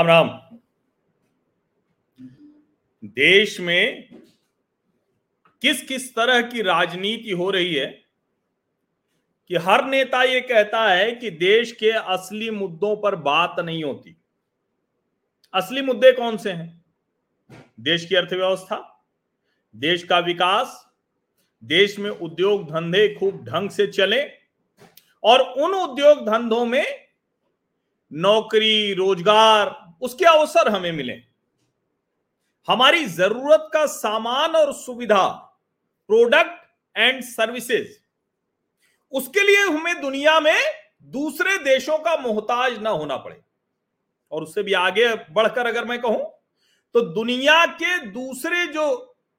राम 0.00 0.06
राम। 0.06 0.58
देश 3.04 3.60
में 3.60 4.08
किस 5.62 5.82
किस 5.82 6.14
तरह 6.14 6.42
की 6.42 6.62
राजनीति 6.62 7.30
हो 7.30 7.50
रही 7.50 7.74
है 7.74 7.86
कि 9.48 9.56
हर 9.56 9.84
नेता 9.84 10.22
ये 10.22 10.40
कहता 10.40 10.88
है 10.88 11.12
कि 11.12 11.30
देश 11.30 11.72
के 11.72 11.90
असली 11.90 12.50
मुद्दों 12.50 12.96
पर 12.96 13.14
बात 13.14 13.56
नहीं 13.60 13.84
होती। 13.84 14.16
असली 15.54 15.82
मुद्दे 15.82 16.12
कौन 16.12 16.36
से 16.36 16.52
हैं? 16.52 16.84
देश 17.80 18.06
की 18.06 18.14
अर्थव्यवस्था, 18.14 19.06
देश 19.76 20.04
का 20.04 20.18
विकास, 20.18 20.92
देश 21.64 21.98
में 21.98 22.10
उद्योग 22.10 22.70
धंधे 22.70 23.14
खूब 23.14 23.44
ढंग 23.44 23.70
से 23.70 23.86
चले 23.86 24.22
और 25.24 25.40
उन 25.40 25.74
उद्योग 25.74 26.26
धंधों 26.26 26.66
में 26.66 27.10
नौकरी, 28.12 28.94
रोज़गार 28.94 29.89
उसके 30.02 30.24
अवसर 30.24 30.68
हमें 30.68 30.92
मिले। 30.92 31.14
हमारी 32.68 33.04
ज़रूरत 33.06 33.68
का 33.72 33.84
सामान 33.86 34.56
और 34.56 34.72
सुविधा 34.74 35.26
प्रोडक्ट 36.10 36.98
एंड 36.98 37.22
सर्विसेज़ 37.24 37.98
उसके 39.12 39.40
लिए 39.40 39.62
हमें 39.64 40.00
दुनिया 40.00 40.38
में 40.40 40.58
दूसरे 41.12 41.56
देशों 41.58 41.98
का 41.98 42.16
मोहताज 42.16 42.78
ना 42.78 42.90
होना 42.90 43.16
पड़े। 43.16 43.40
और 44.32 44.42
उससे 44.42 44.62
भी 44.62 44.72
आगे 44.72 45.14
बढ़कर 45.30 45.66
अगर 45.66 45.84
मैं 45.84 46.00
कहूँ 46.00 46.18
तो 46.94 47.00
दुनिया 47.14 47.64
के 47.74 47.98
दूसरे 48.06 48.66
जो 48.66 48.96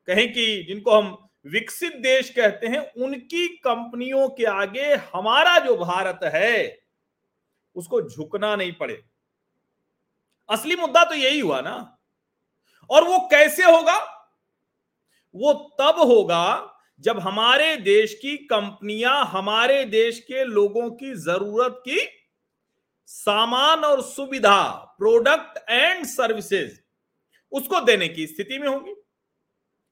कहें 0.08 0.32
कि 0.34 0.64
जिनको 0.64 0.92
हम 0.92 1.18
विकसित 1.46 1.96
देश 1.96 2.30
कहते 2.30 2.68
हैं, 2.68 2.80
उनकी 2.94 3.48
कंपनियों 3.58 4.28
के 4.30 4.46
आगे 4.46 4.94
हमारा 5.14 5.58
जो 5.60 5.76
भारत 5.78 6.20
है, 6.34 6.80
उसको 7.76 8.02
झुकना 8.02 8.56
नहीं 8.56 8.72
पड़े। 8.72 9.02
असली 10.52 10.76
मुद्दा 10.76 11.04
तो 11.04 11.16
यही 11.16 11.40
हुआ 11.40 11.62
ना। 11.62 11.98
और 12.90 13.04
वो 13.04 13.20
कैसे 13.28 13.64
होगा? 13.64 13.98
वो 15.36 15.54
तब 15.82 16.00
होगा 16.00 16.68
जब 17.00 17.20
हमारे 17.20 17.76
देश 17.78 18.14
की 18.14 18.36
कंपनियाँ 18.38 19.26
हमारे 19.26 19.84
देश 19.86 20.20
के 20.20 20.44
लोगों 20.44 20.90
की 20.92 21.14
ज़रूरत 21.14 21.82
की 21.88 22.00
सामान 23.08 23.84
और 23.84 24.02
सुविधा 24.02 24.64
प्रोडक्ट 24.98 25.70
एंड 25.70 26.06
सर्विसेज़ 26.06 26.80
उसको 27.52 27.80
देने 27.80 28.08
की 28.08 28.28
स्थिति 28.28 28.58
में 28.60 28.68
होगी। 28.68 28.94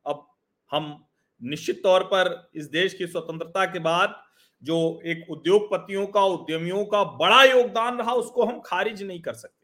अब 0.05 0.25
हम 0.71 1.05
निश्चित 1.41 1.81
तौर 1.83 2.03
पर 2.03 2.49
इस 2.55 2.65
देश 2.65 2.93
की 2.93 3.07
स्वतंत्रता 3.07 3.65
के 3.65 3.79
बाद 3.79 4.21
जो 4.63 4.77
एक 5.05 5.25
उद्योगपतियों 5.31 6.05
का, 6.07 6.23
उद्यमियों 6.23 6.85
का 6.85 7.03
बड़ा 7.03 7.43
योगदान 7.43 7.97
रहा, 7.97 8.13
उसको 8.13 8.45
हम 8.45 8.59
खारिज 8.59 9.03
नहीं 9.03 9.21
कर 9.21 9.33
सकते। 9.33 9.58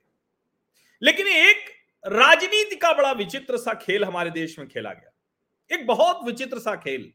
लेकिन 1.04 1.28
एक 1.28 1.70
राजनीति 2.06 2.76
का 2.76 2.94
बड़ा 2.94 3.12
विचित्र 3.12 3.58
सा 3.58 3.74
खेल 3.74 4.04
हमारे 4.04 4.30
देश 4.30 4.60
में 4.60 4.68
खेला 4.68 4.94
गया। 4.94 5.12
एक 5.76 5.88
बहुत 5.88 6.20
विचित्र 6.26 6.60
सा 6.60 6.76
खेल। 6.76 7.14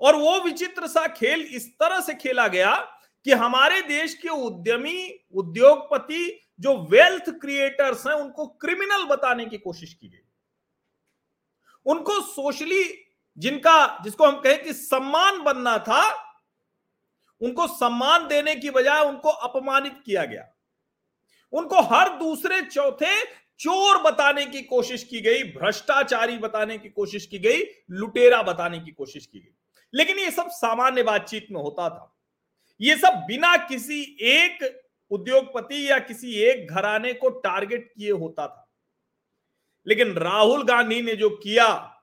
और 0.00 0.16
वो 0.16 0.40
विचित्र 0.40 0.86
सा 0.86 1.06
खेल 1.06 1.40
इस 1.40 1.74
तरह 1.74 2.00
से 2.00 2.14
खेला 2.14 2.48
गया 2.48 2.76
कि 3.24 3.32
हमारे 3.32 3.82
देश 3.82 4.14
के 4.14 4.28
उद्यमी, 4.28 5.24
उद्योगपति, 5.34 6.40
जो 6.60 6.86
वेल्थ 6.90 7.30
क्रिएटर्स 7.30 8.06
हैं, 8.06 8.14
उनको 8.14 8.46
क्रिमिनल 8.46 9.04
बताने 9.04 9.46
की 9.46 9.58
कोशिश 9.58 9.94
की 9.94 10.08
गई। 10.08 10.28
उनको 11.86 12.20
सोशली 12.20 13.04
जिनका, 13.38 13.98
जिसको 14.04 14.24
हम 14.24 14.40
कहें 14.40 14.62
कि 14.62 14.72
सम्मान 14.72 15.42
बनना 15.42 15.78
था, 15.78 16.32
उनको 17.40 17.66
सम्मान 17.66 18.28
देने 18.28 18.54
की 18.54 18.70
बजाय 18.70 19.04
उनको 19.04 19.28
अपमानित 19.28 20.02
किया 20.06 20.24
गया। 20.24 20.53
उनको 21.52 21.80
हर 21.80 22.08
दूसरे 22.08 22.62
चौथे 22.62 23.44
चोर 23.58 24.02
बताने 24.02 24.46
की 24.46 24.62
कोशिश 24.62 25.04
की 25.04 25.20
गई, 25.20 25.42
भ्रष्टाचारी 25.42 26.38
बताने 26.38 26.78
की 26.78 26.88
कोशिश 26.88 27.26
की 27.26 27.38
गई, 27.38 27.62
लुटेरा 27.90 28.42
बताने 28.42 28.80
की 28.80 28.90
कोशिश 28.90 29.26
की 29.26 29.38
गई। 29.38 29.54
लेकिन 29.94 30.18
ये 30.18 30.30
सब 30.30 30.48
सामान्य 30.48 31.02
बातचीत 31.02 31.46
में 31.50 31.60
होता 31.62 31.88
था। 31.88 32.16
ये 32.80 32.96
सब 32.96 33.24
बिना 33.26 33.56
किसी 33.56 34.16
एक 34.20 34.82
उद्योगपति 35.10 35.90
या 35.90 35.98
किसी 35.98 36.34
एक 36.34 36.70
घराने 36.70 37.12
को 37.12 37.28
टारगेट 37.28 37.92
किए 37.96 38.10
होता 38.10 38.46
था। 38.46 38.74
लेकिन 39.88 40.14
राहुल 40.14 40.64
गांधी 40.64 41.02
ने 41.02 41.16
जो 41.16 41.30
किया, 41.30 42.00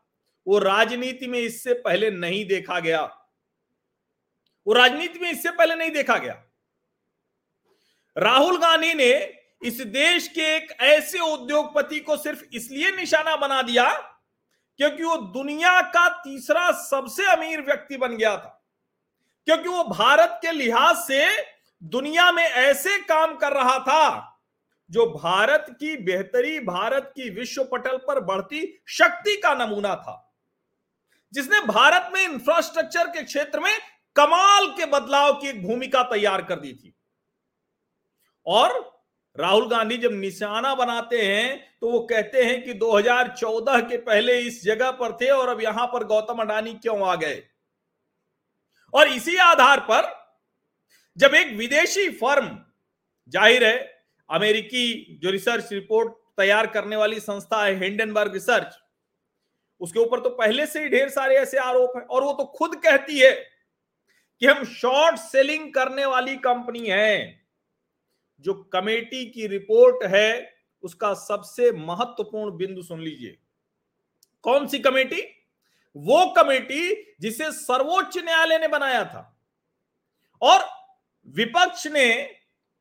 वो 0.47 0.59
राजनीति 0.59 1.27
में 1.27 1.39
इससे 1.39 1.73
पहले 1.73 2.11
नहीं 2.11 2.45
देखा 2.45 2.79
गया। 2.79 3.03
वो 4.67 4.73
राजनीति 4.73 5.19
में 5.19 5.31
इससे 5.31 5.51
पहले 5.51 5.75
नहीं 5.75 5.91
देखा 5.91 6.17
गया। 6.17 6.43
राहुल 8.17 8.57
गांधी 8.57 8.93
ने 8.93 9.11
इस 9.63 9.81
देश 9.81 10.27
के 10.27 10.55
एक 10.55 10.71
ऐसे 10.81 11.19
उद्योगपति 11.19 11.99
को 11.99 12.17
सिर्फ़ 12.17 12.43
इसलिए 12.53 12.91
निशाना 12.91 13.35
बना 13.35 13.61
दिया 13.61 13.91
क्योंकि 14.79 15.03
वो 15.03 15.15
दुनिया 15.15 15.81
का 15.81 16.07
तीसरा 16.09 16.71
सबसे 16.71 17.25
अमीर 17.25 17.61
व्यक्ति 17.61 17.97
बन 17.97 18.17
गया 18.17 18.37
था। 18.37 18.57
क्योंकि 19.45 19.69
वो 19.69 19.83
भारत 19.83 20.39
के 20.41 20.51
लिहाज 20.51 20.95
से 20.95 21.25
दुनिया 21.83 22.31
में 22.31 22.43
ऐसे 22.43 22.97
काम 22.97 23.35
कर 23.35 23.51
रहा 23.51 23.79
था 23.79 24.27
जो 24.89 25.05
भारत 25.05 25.65
की 25.69 25.97
बेहतरी, 25.97 26.59
भारत 26.59 27.13
की 27.15 27.29
विश्व 27.29 27.63
पटल 27.63 27.97
पर 27.97 28.19
बढ़ती 28.19 28.81
शक्ति 28.87 29.35
का 29.37 29.53
नमूना 29.53 29.95
था। 29.95 30.35
जिसने 31.33 31.61
भारत 31.61 32.09
में 32.13 32.21
इंफ्रास्ट्रक्चर 32.21 33.07
के 33.07 33.23
क्षेत्र 33.23 33.59
में 33.59 33.77
कमाल 34.15 34.67
के 34.67 34.85
बदलाव 34.85 35.33
की 35.33 35.47
एक 35.47 35.63
भूमिका 35.63 36.03
तैयार 36.03 36.41
कर 36.41 36.59
दी 36.59 36.73
थी। 36.73 36.95
और 38.47 38.79
राहुल 39.35 39.67
गांधी 39.69 39.97
जब 39.97 40.13
निशाना 40.13 40.73
बनाते 40.75 41.21
हैं 41.21 41.77
तो 41.81 41.91
वो 41.91 41.99
कहते 42.07 42.43
हैं 42.43 42.63
कि 42.63 42.73
2014 42.73 43.81
के 43.89 43.97
पहले 43.99 44.37
इस 44.39 44.63
जगह 44.63 44.91
पर 44.91 45.11
थे 45.21 45.29
और 45.29 45.49
अब 45.49 45.61
यहाँ 45.61 45.85
पर 45.87 46.03
गौतम 46.03 46.41
अडानी 46.41 46.73
क्यों 46.73 47.01
आ 47.01 47.15
गए? 47.15 47.41
और 48.93 49.07
इसी 49.07 49.35
आधार 49.37 49.79
पर 49.89 50.09
जब 51.17 51.33
एक 51.35 51.55
विदेशी 51.57 52.09
फर्म 52.09 52.57
ज़ाहिर 53.31 53.65
है, 53.65 53.77
अमेरिकी 54.29 55.19
जो 55.23 55.31
रिसर्च 55.31 55.71
रिपोर्ट 55.73 56.13
तैयार 56.37 56.67
करने 56.67 56.95
वाली 56.95 57.19
संस्था 57.19 57.63
है, 57.65 57.75
हिंडनबर्ग 57.75 58.33
रिसर्च, 58.33 58.77
उसके 59.81 59.99
ऊपर 59.99 60.19
तो 60.19 60.29
पहले 60.29 60.65
से 60.65 60.83
ही 60.83 60.89
ढेर 60.89 61.09
सारे 61.09 61.35
ऐसे 61.35 61.57
आरोप 61.57 61.93
हैं 61.97 62.03
और 62.03 62.23
वो 62.23 62.33
तो 62.33 62.45
खुद 62.57 62.75
कहती 62.75 63.19
है 63.19 63.31
कि 64.41 64.47
हम 64.47 64.63
शॉर्ट 64.65 65.17
सेलिंग 65.19 65.73
करने 65.73 66.05
वाली 66.05 66.35
कंपनी 66.37 66.87
है। 66.87 67.40
जो 68.41 68.53
कमेटी 68.53 69.25
की 69.25 69.47
रिपोर्ट 69.47 70.05
है, 70.05 70.55
उसका 70.83 71.13
सबसे 71.13 71.71
महत्वपूर्ण 71.71 72.57
बिंदु 72.57 72.81
सुन 72.81 73.01
लीजिए। 73.01 73.37
कौन 74.41 74.67
सी 74.67 74.79
कमेटी? 74.79 75.21
वो 75.97 76.33
कमेटी 76.33 77.15
जिसे 77.19 77.51
सर्वोच्च 77.51 78.17
न्यायालय 78.17 78.59
ने 78.59 78.67
बनाया 78.67 79.05
था। 79.05 79.41
और 80.41 80.59
विपक्ष 81.27 81.87
ने 81.87 82.13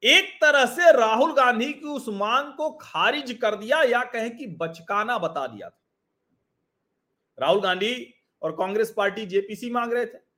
एक 0.04 0.38
तरह 0.40 0.66
से 0.66 0.92
राहुल 0.92 1.32
गांधी 1.32 1.72
की 1.72 1.86
उस 1.86 2.08
मांग 2.08 2.52
को 2.52 2.70
खारिज 2.70 3.38
कर 3.42 3.54
दिया 3.54 3.82
या 3.82 4.04
कहें 4.04 4.36
कि 4.36 4.46
बचकाना 4.46 5.18
बता 5.18 5.46
दिया 5.46 5.70
था। 5.70 5.82
राहुल 7.38 7.60
गांधी 7.60 8.14
और 8.42 8.52
कांग्रेस 8.52 8.94
पार्टी 8.96 9.26
जेपीसी 9.26 9.70
मांग 9.70 9.92
रहे 9.92 10.06
थे। 10.06 10.29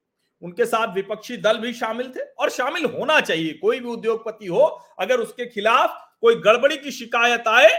उनके 0.43 0.67
साथ 0.67 0.95
विपक्षी 0.95 1.37
दल 1.39 1.59
भी 1.59 1.73
शामिल 1.73 2.09
थे 2.11 2.23
और 2.33 2.51
शामिल 2.51 2.85
होना 2.89 3.21
चाहिए। 3.21 3.53
कोई 3.55 3.81
भी 3.81 3.89
उद्योगपति 3.89 4.47
हो, 4.47 4.65
अगर 5.01 5.21
उसके 5.21 5.47
खिलाफ 5.47 5.99
कोई 6.21 6.35
गड़बड़ी 6.37 6.77
की 6.77 6.91
शिकायत 6.93 7.49
आए 7.49 7.71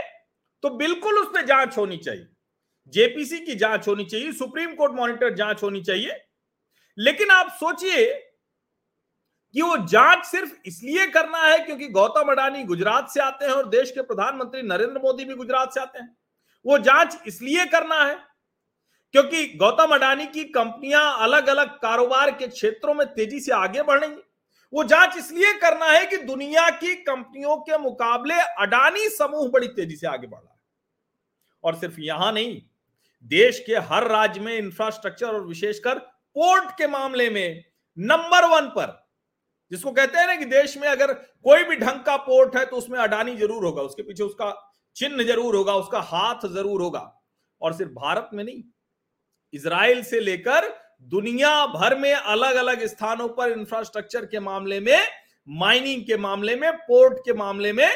तो 0.63 0.69
बिल्कुल 0.71 1.17
उस 1.19 1.27
पर 1.27 1.45
जाँच 1.45 1.77
होनी 1.77 1.97
चाहिए। 1.97 2.27
जेपीसी 2.93 3.39
की 3.39 3.55
जाँच 3.55 3.87
होनी 3.87 4.05
चाहिए, 4.05 4.31
सुप्रीम 4.31 4.73
कोर्ट 4.75 4.93
मॉनिटर 4.93 5.33
जाँच 5.35 5.63
होनी 5.63 5.81
चाहिए। 5.83 6.19
लेकिन 6.97 7.31
आप 7.31 7.49
सोचिए 7.53 8.11
कि 9.55 9.61
वो 9.61 9.77
जाँच 9.87 10.25
सिर्फ़ 10.25 10.51
इसलिए 10.65 11.05
करना 11.07 11.39
है 11.39 11.57
क्योंकि 11.59 11.87
गौतम 11.89 12.31
अडानी 12.31 12.63
गुजरात 12.63 13.09
से 13.09 13.19
आते 13.21 13.45
हैं 13.45 13.51
और 13.51 13.67
देश 13.69 13.91
के 13.91 14.01
प्रधानमंत्री 14.03 14.61
नरेंद्र 14.61 15.01
मोदी 15.01 15.25
भी 15.25 15.35
गुजरात 15.35 15.73
से 15.73 15.79
आते 15.81 15.99
हैं। 15.99 16.15
वो 16.65 16.77
जाँच 16.79 17.17
इसलिए 17.27 17.65
करना 17.65 18.03
है 18.03 18.15
क्योंकि 19.13 19.45
गौतम 19.57 19.93
अडानी 19.95 20.25
की 20.27 20.43
कंपनियाँ 20.51 21.01
अलग 21.21 21.47
अलग 21.49 21.75
कारोबार 21.79 22.31
के 22.31 22.47
क्षेत्रों 22.47 22.93
में 22.93 23.05
तेज़ी 23.07 23.39
से 23.39 23.51
आगे 23.53 23.83
बढ़ेंगी 23.83 24.21
वो 24.73 24.83
जाँच 24.85 25.17
इसलिए 25.17 25.51
करना 25.59 25.85
है 25.87 26.05
कि 26.05 26.17
दुनिया 26.19 26.69
की 26.71 26.93
कंपनियों 27.03 27.57
के 27.59 27.77
मुकाबले 27.79 28.35
अडानी 28.59 29.07
समूह 29.09 29.49
बड़ी 29.49 29.67
तेज़ी 29.69 29.95
से 29.95 30.07
आगे 30.07 30.27
बढ़ 30.27 30.39
रहा 30.39 30.51
है। 30.51 30.57
और 31.63 31.75
सिर्फ़ 31.75 31.99
यहाँ 31.99 32.31
नहीं, 32.31 32.61
देश 33.31 33.59
के 33.67 33.75
हर 33.83 34.07
राज्य 34.07 34.41
में 34.41 34.57
इंफ्रास्ट्रक्चर 34.57 35.27
और 35.27 35.45
विशेषकर 35.47 35.99
पोर्ट 35.99 36.71
के 36.77 36.87
मामले 36.87 37.29
में 37.29 37.63
नंबर 37.97 38.45
वन 38.47 38.67
पर, 38.69 38.99
जिसको 39.71 39.91
कहते 39.91 40.19
हैं 40.19 40.27
ना 40.27 40.35
कि 40.35 40.45
देश 40.47 40.77
में 40.77 40.87
अगर 40.87 41.13
कोई 41.13 41.63
भी 41.63 41.75
ढंग 41.77 42.03
का 42.05 42.17
पोर्ट 42.19 42.55
है 42.57 42.65
तो 42.65 42.77
उसमें 42.77 42.99
अडानी 42.99 43.35
ज़रूर 43.37 43.65
होगा, 43.65 43.81
उसके 43.81 44.03
पीछे 44.03 44.23
उसका 44.23 44.53
चिन्ह 44.95 45.23
ज़रूर 45.23 45.55
होगा, 45.55 45.75
उसका 45.75 45.99
हाथ 46.01 46.47
ज़रूर 46.47 46.81
होगा। 46.81 47.11
और 47.61 47.73
सिर्फ़ 47.73 47.91
भारत 47.93 48.29
में 48.33 48.43
नहीं 48.43 48.61
इसराइल 49.53 50.03
से 50.03 50.19
लेकर 50.19 50.67
दुनिया 51.11 51.65
भर 51.67 51.97
में 51.97 52.13
अलग 52.13 52.55
अलग 52.55 52.85
स्थानों 52.85 53.27
पर 53.29 53.51
इंफ्रास्ट्रक्चर 53.51 54.25
के 54.25 54.39
मामले 54.39 54.79
में 54.79 54.99
माइनिंग 55.47 56.03
के 56.03 56.17
मामले 56.17 56.55
में 56.55 56.71
पोर्ट 56.77 57.17
के 57.19 57.33
मामले 57.33 57.73
में, 57.73 57.89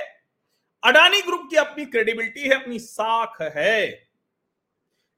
अडानी 0.84 1.22
ग्रुप 1.22 1.48
की 1.50 1.56
अपनी 1.56 1.86
क्रेडिबिलिटी 1.86 2.42
है, 2.42 2.56
अपनी 2.56 2.80
साख 2.80 3.42
है। 3.56 4.08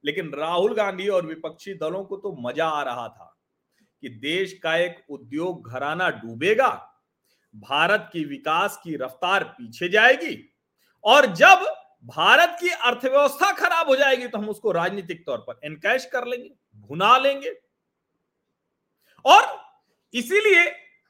लेकिन 0.03 0.31
राहुल 0.33 0.75
गांधी 0.75 1.07
और 1.07 1.25
विपक्षी 1.25 1.73
दलों 1.73 2.03
को 2.03 2.17
तो 2.17 2.35
मज़ा 2.41 2.65
आ 2.65 2.83
रहा 2.83 3.07
था 3.07 3.35
कि 4.03 4.09
देश 4.09 4.53
का 4.63 4.75
एक 4.77 5.03
उद्योग 5.09 5.69
घराना 5.69 6.09
डूबेगा, 6.09 6.69
भारत 7.55 8.09
की 8.13 8.23
विकास 8.25 8.79
की 8.83 8.95
रफ्तार 8.95 9.43
पीछे 9.43 9.89
जाएगी, 9.89 10.37
और 11.03 11.25
जब 11.25 11.65
भारत 12.05 12.57
की 12.59 12.69
अर्थव्यवस्था 12.69 13.51
खराब 13.53 13.89
हो 13.89 13.95
जाएगी 13.95 14.27
तो 14.27 14.37
हम 14.37 14.49
उसको 14.49 14.71
राजनीतिक 14.71 15.25
तौर 15.25 15.37
पर 15.39 15.59
एनकैश 15.63 16.05
कर 16.05 16.27
लेंगे, 16.27 16.49
भुना 16.89 17.17
लेंगे। 17.17 17.53
और 19.25 19.47
इसीलिए 20.13 20.65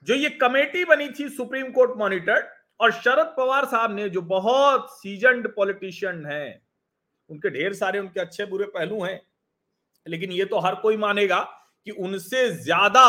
जो 0.08 0.16
ये 0.16 0.30
कमेटी 0.32 0.84
बनी 0.86 1.10
थी 1.10 1.28
सुप्रीम 1.30 1.72
कोर्ट 1.72 1.98
मॉनिटर्ड 1.98 2.46
और 2.80 2.92
शरद 2.94 3.34
पवार 3.38 3.66
साहब 3.66 3.96
ने, 3.96 4.10
जो 4.10 4.22
बहुत 4.22 4.90
सीजनड 4.92 5.48
पॉलिटिशियन 5.56 6.26
हैं, 6.26 6.62
उनके 7.30 7.50
ढेर 7.50 7.74
सारे 7.74 8.00
उनके 8.00 8.20
अच्छे 8.20 8.46
बुरे 8.46 8.66
पहलू 8.68 9.04
हैं, 9.04 9.22
लेकिन 10.06 10.32
ये 10.32 10.46
तो 10.46 10.60
हर 10.60 10.76
कोई 10.76 10.98
मानेगा 10.98 11.40
कि 11.88 11.92
उनसे 11.94 12.50
ज़्यादा 12.54 13.08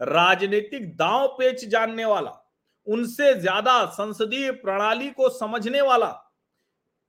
राजनीतिक 0.00 0.96
दांव 0.96 1.26
पेच 1.38 1.64
जानने 1.64 2.04
वाला, 2.04 2.30
उनसे 2.86 3.34
ज़्यादा 3.34 3.84
संसदीय 3.92 4.50
प्रणाली 4.52 5.10
को 5.10 5.28
समझने 5.30 5.80
वाला 5.82 6.08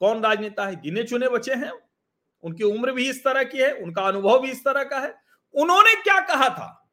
कौन 0.01 0.23
राजनेता 0.23 0.65
है? 0.65 0.75
गिने 0.75 1.03
चुने 1.03 1.27
बचे 1.29 1.53
हैं। 1.53 1.71
उनकी 2.43 2.63
उम्र 2.63 2.91
भी 2.91 3.09
इस 3.09 3.23
तरह 3.23 3.43
की 3.43 3.57
है, 3.57 3.71
उनका 3.73 4.01
अनुभव 4.01 4.39
भी 4.39 4.51
इस 4.51 4.63
तरह 4.65 4.83
का 4.83 4.99
है। 4.99 5.13
उन्होंने 5.55 5.93
क्या 5.95 6.19
कहा 6.19 6.49
था? 6.49 6.89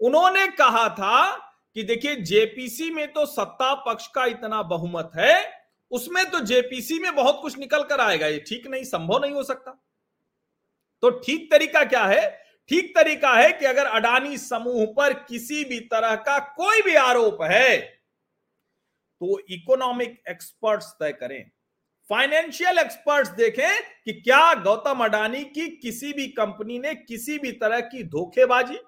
उन्होंने 0.00 0.46
कहा 0.48 0.88
था 0.90 1.34
कि 1.76 1.82
देखिए, 1.82 2.16
जेपीसी 2.16 2.90
में 2.90 3.12
तो 3.12 3.26
सत्ता 3.26 3.74
पक्ष 3.84 4.06
का 4.06 4.24
इतना 4.26 4.62
बहुमत 4.62 5.10
है, 5.16 5.64
उसमें 5.90 6.24
तो 6.30 6.40
जेपीसी 6.40 6.98
में 6.98 7.14
बहुत 7.14 7.38
कुछ 7.42 7.58
निकल 7.58 7.82
कर 7.82 8.00
आएगा। 8.00 8.26
ये 8.26 8.38
ठीक 8.48 8.66
नहीं, 8.66 8.84
संभव 8.84 9.20
नहीं 9.22 9.32
हो 9.32 9.42
सकता। 9.42 9.70
तो 11.02 11.10
ठीक 11.18 11.50
तरीका 11.50 11.84
क्या 11.84 12.04
है? 12.04 12.44
ठीक 12.70 12.94
तरीका 12.96 13.32
है 13.34 13.52
कि 13.52 13.66
अगर 13.66 13.86
अडानी 13.86 14.36
समूह 14.38 14.84
पर 14.96 15.12
किसी 15.22 15.64
भी 15.64 15.80
तरह 15.86 16.14
का 16.18 16.38
कोई 16.56 16.82
भी 16.82 16.94
आरोप 16.96 17.42
है 17.42 17.78
तो 19.20 19.38
इकोनॉमिक 19.48 20.22
एक्सपर्ट्स 20.28 20.86
तय 21.00 21.12
करें। 21.12 21.50
फाइनेंशियल 22.10 22.78
एक्सपर्ट्स 22.78 23.30
देखें 23.30 23.82
कि 24.04 24.12
क्या 24.12 24.54
गौतम 24.54 25.04
अडानी 25.04 25.44
की 25.44 25.68
किसी 25.76 26.12
भी 26.12 26.26
कंपनी 26.26 26.78
ने 26.78 26.94
किसी 26.94 27.38
भी 27.38 27.52
तरह 27.52 27.80
की 27.80 28.02
धोखेबाजी? 28.02 28.78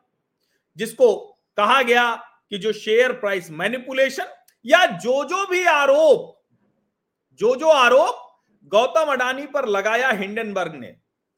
जिसको 0.77 1.17
कहा 1.57 1.83
गया 1.83 2.15
कि 2.51 2.59
जो 2.59 2.73
शेयर 2.73 3.13
प्राइस 3.13 3.51
मैनिपुलेशन 3.51 4.27
या 4.67 4.85
जो 4.87 5.25
जो 5.25 5.47
भी 5.47 5.65
आरोप 5.65 6.33
जो 7.41 7.55
जो 7.57 7.69
आरोप 7.69 8.23
गौतम 8.65 9.13
अडानी 9.13 9.47
पर 9.47 9.69
लगाया 9.69 10.11
हिंडनबर्ग 10.11 10.75
ने। 10.75 10.95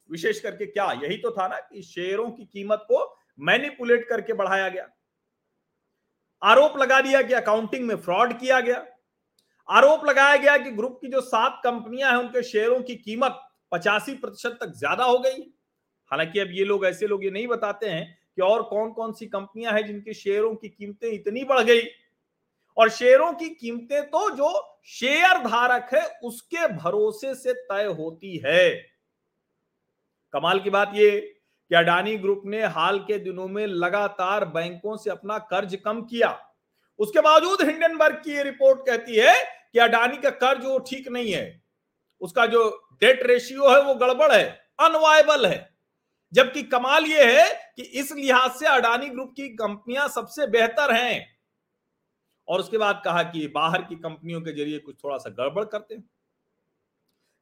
विशेष 0.09 0.39
करके 0.39 0.65
क्या? 0.65 0.91
यही 0.91 1.17
तो 1.17 1.31
था 1.31 1.47
ना 1.47 1.59
कि 1.59 1.81
शेयरों 1.81 2.29
की 2.31 2.45
कीमत 2.45 2.85
को 2.91 3.17
मैनिपुलेट 3.39 4.07
करके 4.09 4.33
बढ़ाया 4.33 4.69
गया। 4.69 4.87
आरोप 6.43 6.77
लगा 6.77 7.01
दिया 7.01 7.21
कि 7.21 7.33
अकाउंटिंग 7.33 7.87
में 7.87 7.95
फ्रॉड 7.95 8.39
किया 8.39 8.59
गया। 8.59 8.85
आरोप 9.69 10.05
लगाया 10.05 10.35
गया 10.35 10.57
कि 10.57 10.71
ग्रुप 10.71 10.97
की 11.01 11.07
जो 11.07 11.21
सात 11.21 11.59
कंपनियाँ 11.63 12.11
हैं, 12.11 12.17
उनके 12.17 12.43
शेयरों 12.43 12.81
की 12.81 12.95
कीमत 12.95 13.39
पचासी 13.71 14.13
प्रतिशत 14.13 14.57
तक 14.61 14.71
ज़्यादा 14.75 15.03
हो 15.03 15.17
गई। 15.19 15.41
हालाँकि 16.11 16.39
अब 16.39 16.47
ये 16.51 16.63
लोग, 16.65 16.85
ऐसे 16.85 17.07
लोग 17.07 17.23
ये 17.23 17.31
नहीं 17.31 17.47
बताते 17.47 17.89
हैं 17.89 18.17
कि 18.35 18.41
और 18.41 18.63
कौन 18.63 18.91
कौन 18.91 19.11
सी 19.13 19.25
कंपनियाँ 19.27 19.73
हैं 19.73 19.85
जिनके 19.87 20.13
शेयरों 20.13 20.53
की 20.55 20.69
कीमतें 20.69 21.09
इतनी 21.09 21.43
बढ़ 21.43 21.61
गई। 21.61 21.81
और 22.77 22.89
शेयरों 22.89 23.31
की 23.33 23.49
कीमतें 23.49 24.01
तो 24.03 24.29
जो 24.29 24.79
शेयर 24.87 25.37
धारक 25.39 25.93
है, 25.93 26.05
उसके 26.23 26.67
भरोसे 26.67 27.33
से 27.35 27.53
तय 27.53 27.85
होती 27.99 28.41
है। 28.45 28.69
कमाल 30.33 30.59
की 30.59 30.69
बात 30.69 30.91
ये 30.95 31.19
कि 31.19 31.75
अडानी 31.75 32.15
ग्रुप 32.17 32.41
ने 32.45 32.63
हाल 32.65 32.99
के 32.99 33.17
दिनों 33.19 33.47
में 33.47 33.65
लगातार 33.67 34.45
बैंकों 34.47 34.97
से 34.97 35.09
अपना 35.09 35.37
कर्ज 35.47 35.75
कम 35.85 36.01
किया। 36.01 36.37
उसके 36.99 37.21
बावजूद 37.21 37.61
हिंडनबर्ग 37.61 38.15
की 38.15 38.41
रिपोर्ट 38.43 38.79
कहती 38.87 39.15
है 39.15 39.35
कि 39.73 39.79
अडानी 39.79 40.17
का 40.17 40.29
कर्ज 40.29 40.65
वो 40.65 40.79
ठीक 40.79 41.07
नहीं 41.07 41.33
है। 41.33 41.63
उसका 42.21 42.45
जो 42.45 42.87
डेट 43.01 43.23
रेशियो 43.23 43.69
है 43.69 43.83
वो 43.83 43.95
गड़बड़ 43.95 44.31
है 44.31 44.61
अनवायबल 44.79 45.45
है। 45.45 45.69
जबकि 46.33 46.63
कमाल 46.63 47.05
ये 47.05 47.39
है 47.39 47.73
कि 47.75 47.83
इस 47.83 48.11
लिहाज 48.11 48.51
से 48.51 48.67
अडानी 48.67 49.09
ग्रुप 49.09 49.33
की 49.35 49.49
कंपनियाँ 49.49 50.07
सबसे 50.07 50.47
बेहतर 50.47 50.93
हैं। 50.93 51.39
और 52.47 52.59
उसके 52.59 52.77
बाद 52.77 53.01
कहा 53.05 53.23
कि 53.23 53.47
बाहर 53.47 53.81
की 53.81 53.95
कंपनियों 53.95 54.41
के 54.41 54.51
ज़रिए 54.51 54.79
कुछ 54.79 54.95
थोड़ा 55.03 55.17
सा 55.17 55.29
गड़बड़ 55.29 55.63
करते 55.63 55.95
हैं। 55.95 56.09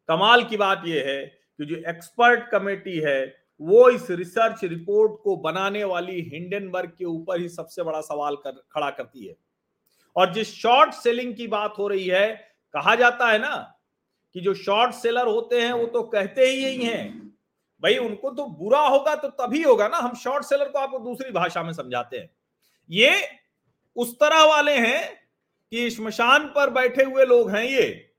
कमाल 0.10 0.44
की 0.44 0.58
बात 0.58 0.82
यह 0.86 1.04
है 1.08 1.26
कि 1.26 1.66
जो 1.66 1.76
एक्सपर्ट 1.90 2.50
कमेटी 2.52 2.98
है, 3.00 3.48
वो 3.62 3.90
इस 3.90 4.12
रिसर्च 4.12 4.64
रिपोर्ट 4.64 5.22
को 5.24 5.38
बनाने 5.38 5.84
वाली 5.84 6.22
हिंडनबर्ग 6.22 6.90
के 6.90 7.06
ऊपर 7.06 7.40
ही 7.40 7.50
सबसे 7.50 7.84
बड़ा 7.84 8.02
सवाल 8.02 8.36
कर, 8.36 8.52
खड़ा 8.52 8.90
करती 8.90 9.26
है। 9.26 9.36
और 10.18 10.34
जिस 10.34 10.54
शॉर्ट 10.56 10.94
सेलिंग 10.94 11.36
की 11.36 11.48
बात 11.48 11.74
हो 11.78 11.88
रही 11.88 12.08
है, 12.08 12.28
कहा 12.74 12.96
जाता 12.96 13.28
है 13.28 13.40
ना 13.40 13.56
कि 14.36 14.42
जो 14.42 14.54
शॉर्ट 14.56 14.94
सेलर 14.94 15.28
होते 15.28 15.62
हैं, 15.62 15.72
वो 15.72 15.86
तो 15.86 16.02
कहते 16.04 16.46
ही 16.46 16.64
यही 16.64 16.86
हैं। 16.86 17.06
भाई, 17.84 17.98
उनको 17.98 18.30
तो 18.30 18.46
बुरा 18.46 18.80
होगा 18.80 19.14
तो 19.16 19.28
तभी 19.30 19.62
होगा 19.64 19.88
ना, 19.88 19.98
हम 19.98 20.16
शॉर्ट 20.16 20.46
सेलर 20.46 20.70
को 20.70 20.80
आपको 20.80 21.00
दूसरी 21.00 21.32
भाषा 21.32 21.64
में 21.64 21.72
समझाते 21.74 22.18
हैं। 22.18 22.30
ये 22.90 23.28
उस 23.96 24.14
तरह 24.16 24.44
वाले 24.46 24.76
हैं 24.78 25.14
कि 25.72 25.90
श्मशान 25.90 26.46
पर 26.48 26.70
बैठे 26.70 27.04
हुए 27.04 27.26
लोग 27.26 27.50
हैं 27.52 27.64
ये, 27.64 28.16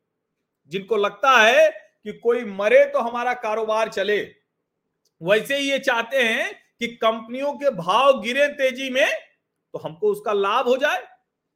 जिनको 0.73 0.97
लगता 0.97 1.31
है 1.33 1.69
कि 2.05 2.13
कोई 2.15 2.45
मरे 2.45 2.85
तो 2.87 3.01
हमारा 3.01 3.35
कारोबार 3.37 3.89
चले। 3.89 4.21
वैसे 5.21 5.57
ही 5.57 5.71
ये 5.71 5.79
चाहते 5.79 6.23
हैं 6.23 6.53
कि 6.79 6.87
कंपनियों 6.97 7.53
के 7.55 7.71
भाव 7.77 8.21
गिरे 8.23 8.47
तेज़ी 8.49 8.91
में 8.91 9.09
तो 9.75 9.79
हमको 9.79 10.11
उसका 10.13 10.33
लाभ 10.33 10.69
हो 10.69 10.77
जाए। 10.77 11.03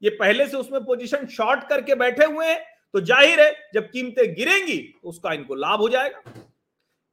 ये 0.02 0.10
पहले 0.12 0.46
से 0.46 0.56
उसमें 0.56 0.84
पोजीशन 0.84 1.26
शॉर्ट 1.28 1.68
करके 1.68 1.94
बैठे 1.96 2.24
हुए 2.24 2.46
हैं 2.46 2.60
तो 2.94 3.00
ज़ाहिर 3.02 3.40
है, 3.40 3.52
जब 3.74 3.90
कीमतें 3.90 4.34
गिरेंगी 4.34 4.78
तो 4.78 5.08
उसका 5.08 5.32
इनको 5.32 5.54
लाभ 5.56 5.80
हो 5.80 5.88
जाएगा। 5.88 6.22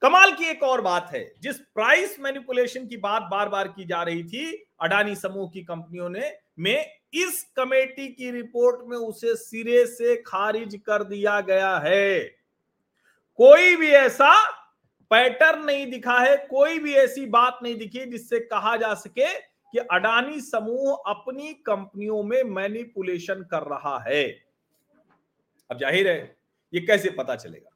कमाल 0.01 0.31
की 0.31 0.45
एक 0.45 0.63
और 0.63 0.81
बात 0.81 1.09
है, 1.13 1.23
जिस 1.41 1.57
प्राइस 1.57 2.19
मैनिपुलेशन 2.19 2.85
की 2.87 2.97
बात 2.97 3.27
बार 3.31 3.49
बार 3.49 3.67
की 3.67 3.85
जा 3.85 4.01
रही 4.03 4.23
थी, 4.23 4.51
अडानी 4.81 5.15
समूह 5.17 5.49
की 5.49 5.61
कंपनियों 5.63 6.09
ने, 6.09 6.31
में 6.59 6.85
इस 7.15 7.41
कमेटी 7.57 8.07
की 8.09 8.31
रिपोर्ट 8.31 8.79
में 8.87 8.97
उसे 8.97 9.35
सिरे 9.37 9.85
से 9.87 10.15
खारिज 10.23 10.79
कर 10.85 11.03
दिया 11.05 11.39
गया 11.41 11.77
है। 11.77 12.19
कोई 13.39 13.75
भी 13.75 13.89
ऐसा 13.89 14.33
पैटर्न 15.11 15.63
नहीं 15.65 15.85
दिखा 15.91 16.17
है, 16.19 16.35
कोई 16.39 16.79
भी 16.79 16.93
ऐसी 16.95 17.25
बात 17.27 17.59
नहीं 17.63 17.75
दिखी 17.77 18.05
जिससे 18.07 18.39
कहा 18.41 18.75
जा 18.77 18.93
सके 18.95 19.33
कि 19.73 19.79
अडानी 19.79 20.41
समूह 20.41 20.95
अपनी 21.07 21.53
कंपनियों 21.65 22.21
में 22.23 22.43
मैनिपुलेशन 22.43 23.41
कर 23.51 23.63
रहा 23.63 23.97
है। 24.07 24.23
अब 25.69 25.77
ज़ाहिर 25.77 26.07
है, 26.07 26.37
ये 26.73 26.81
कैसे 26.81 27.09
पता 27.09 27.35
चलेगा? 27.35 27.69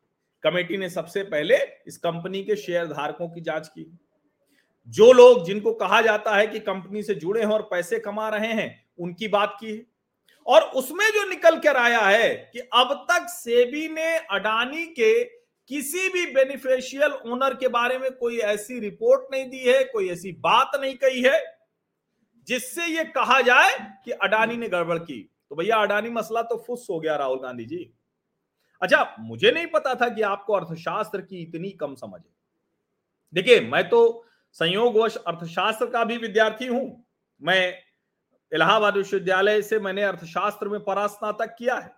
कमेटी 0.44 0.78
ने 0.78 0.90
सबसे 0.90 1.24
पहले 1.24 1.58
इस 1.88 1.98
कंपनी 1.98 2.44
के 2.44 2.56
शेयर 2.56 2.88
धारकों 2.88 3.30
की 3.30 3.42
जाँच 3.42 3.68
की। 3.68 3.86
जो 4.90 5.12
लोग 5.12 5.46
जिनको 5.46 5.74
कहा 5.74 6.02
जाता 6.02 6.36
है 6.36 6.48
कि 6.48 6.60
कंपनी 6.60 7.04
से 7.04 7.16
जुड़े 7.16 7.42
हैं 7.42 7.48
और 7.48 7.62
पैसे 7.62 8.00
कमा 8.00 8.30
रहे 8.30 8.54
हैं, 8.54 8.86
उनकी 9.00 9.28
बात 9.28 9.58
की 9.60 9.72
है। 9.72 9.86
और 10.46 10.62
उसमें 10.62 11.06
जो 11.12 11.30
निकल 11.30 11.60
कर 11.60 11.78
आया 11.78 12.00
है 12.00 12.34
कि 12.54 12.60
अब 12.60 12.94
तक 13.12 13.28
सेबी 13.30 13.88
ने 13.90 14.18
अडानी 14.18 14.86
के 14.86 15.24
किसी 15.70 16.10
भी 16.10 16.26
बेनिफिशियल 16.26 17.12
ओनर 17.26 17.54
के 17.54 17.68
बारे 17.68 17.98
में 17.98 18.12
कोई 18.12 18.38
ऐसी 18.38 18.80
रिपोर्ट 18.80 19.34
नहीं 19.34 19.50
दी 19.50 19.60
है, 19.60 19.84
कोई 19.84 20.10
ऐसी 20.10 20.32
बात 20.32 20.72
नहीं 20.82 20.96
कही 20.96 21.22
है 21.22 21.40
जिससे 22.48 22.86
ये 22.86 23.04
कहा 23.04 23.42
जाए 23.42 24.02
कि 24.06 24.12
अडानी 24.12 24.58
ने 24.58 24.68
गड़बड़ 24.68 24.98
की। 24.98 25.30
तो 25.50 25.56
भैया, 25.56 25.78
अडानी 25.78 26.10
मसला 26.10 26.42
तो 26.42 26.64
फुस 26.68 26.88
हो 26.90 27.00
गया 27.00 27.16
राहुल 27.16 27.40
गांधी 27.40 27.66
जी। 27.66 27.94
अच्छा 28.82 29.16
मुझे 29.20 29.52
नहीं 29.52 29.68
पता 29.68 29.96
था 29.96 30.10
कि 30.10 30.22
आपको 30.22 30.54
अर्थशास्त्र 30.54 31.22
की 31.22 31.42
इतनी 31.42 31.70
कम 31.70 31.96
समझ 31.96 32.22
है। 32.22 32.34
देखिए, 33.34 33.60
मैं 33.62 33.90
तो 33.90 34.26
संयोगवश 34.54 35.16
अर्थशास्त्र 35.16 35.86
का 35.86 36.04
भी 36.04 36.18
विद्यार्थी 36.18 36.66
हूँ। 36.66 37.06
मैं 37.42 37.80
इलाहाबाद 38.54 38.98
विश्वविद्यालय 38.98 39.62
से 39.62 39.80
मैंने 39.80 40.04
अर्थशास्त्र 40.04 40.70
में 40.70 40.84
परास्नातक 40.84 41.56
किया 41.60 41.76
है। 41.76 41.96